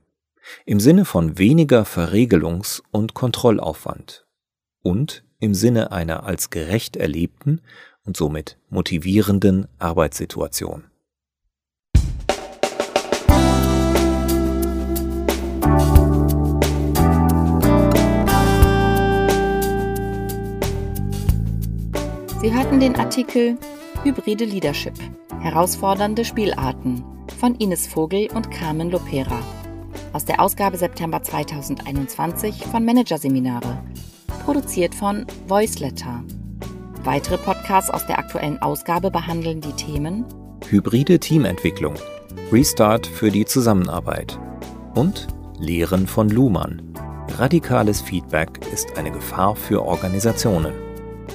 Im 0.66 0.80
Sinne 0.80 1.04
von 1.04 1.38
weniger 1.38 1.84
Verregelungs- 1.84 2.82
und 2.90 3.14
Kontrollaufwand. 3.14 4.26
Und 4.82 5.24
im 5.38 5.54
Sinne 5.54 5.92
einer 5.92 6.24
als 6.24 6.50
gerecht 6.50 6.96
erlebten 6.96 7.62
und 8.04 8.16
somit 8.16 8.58
motivierenden 8.68 9.68
Arbeitssituation. 9.78 10.84
Sie 22.40 22.54
hörten 22.54 22.78
den 22.78 22.94
Artikel 22.94 23.58
Hybride 24.04 24.44
Leadership. 24.44 24.94
Herausfordernde 25.40 26.24
Spielarten 26.24 27.02
von 27.40 27.56
Ines 27.56 27.88
Vogel 27.88 28.28
und 28.32 28.52
Carmen 28.52 28.92
Lopera 28.92 29.40
aus 30.12 30.24
der 30.24 30.40
Ausgabe 30.40 30.76
September 30.76 31.20
2021 31.20 32.64
von 32.66 32.84
Managerseminare, 32.84 33.82
produziert 34.44 34.94
von 34.94 35.26
Voiceletter. 35.48 36.22
Weitere 37.02 37.38
Podcasts 37.38 37.90
aus 37.90 38.06
der 38.06 38.20
aktuellen 38.20 38.62
Ausgabe 38.62 39.10
behandeln 39.10 39.60
die 39.60 39.72
Themen 39.72 40.24
Hybride 40.68 41.18
Teamentwicklung, 41.18 41.94
Restart 42.52 43.08
für 43.08 43.32
die 43.32 43.46
Zusammenarbeit 43.46 44.38
und 44.94 45.26
Lehren 45.58 46.06
von 46.06 46.28
Luhmann. 46.30 46.82
Radikales 47.36 48.00
Feedback 48.00 48.60
ist 48.72 48.96
eine 48.96 49.10
Gefahr 49.10 49.56
für 49.56 49.82
Organisationen. 49.82 50.87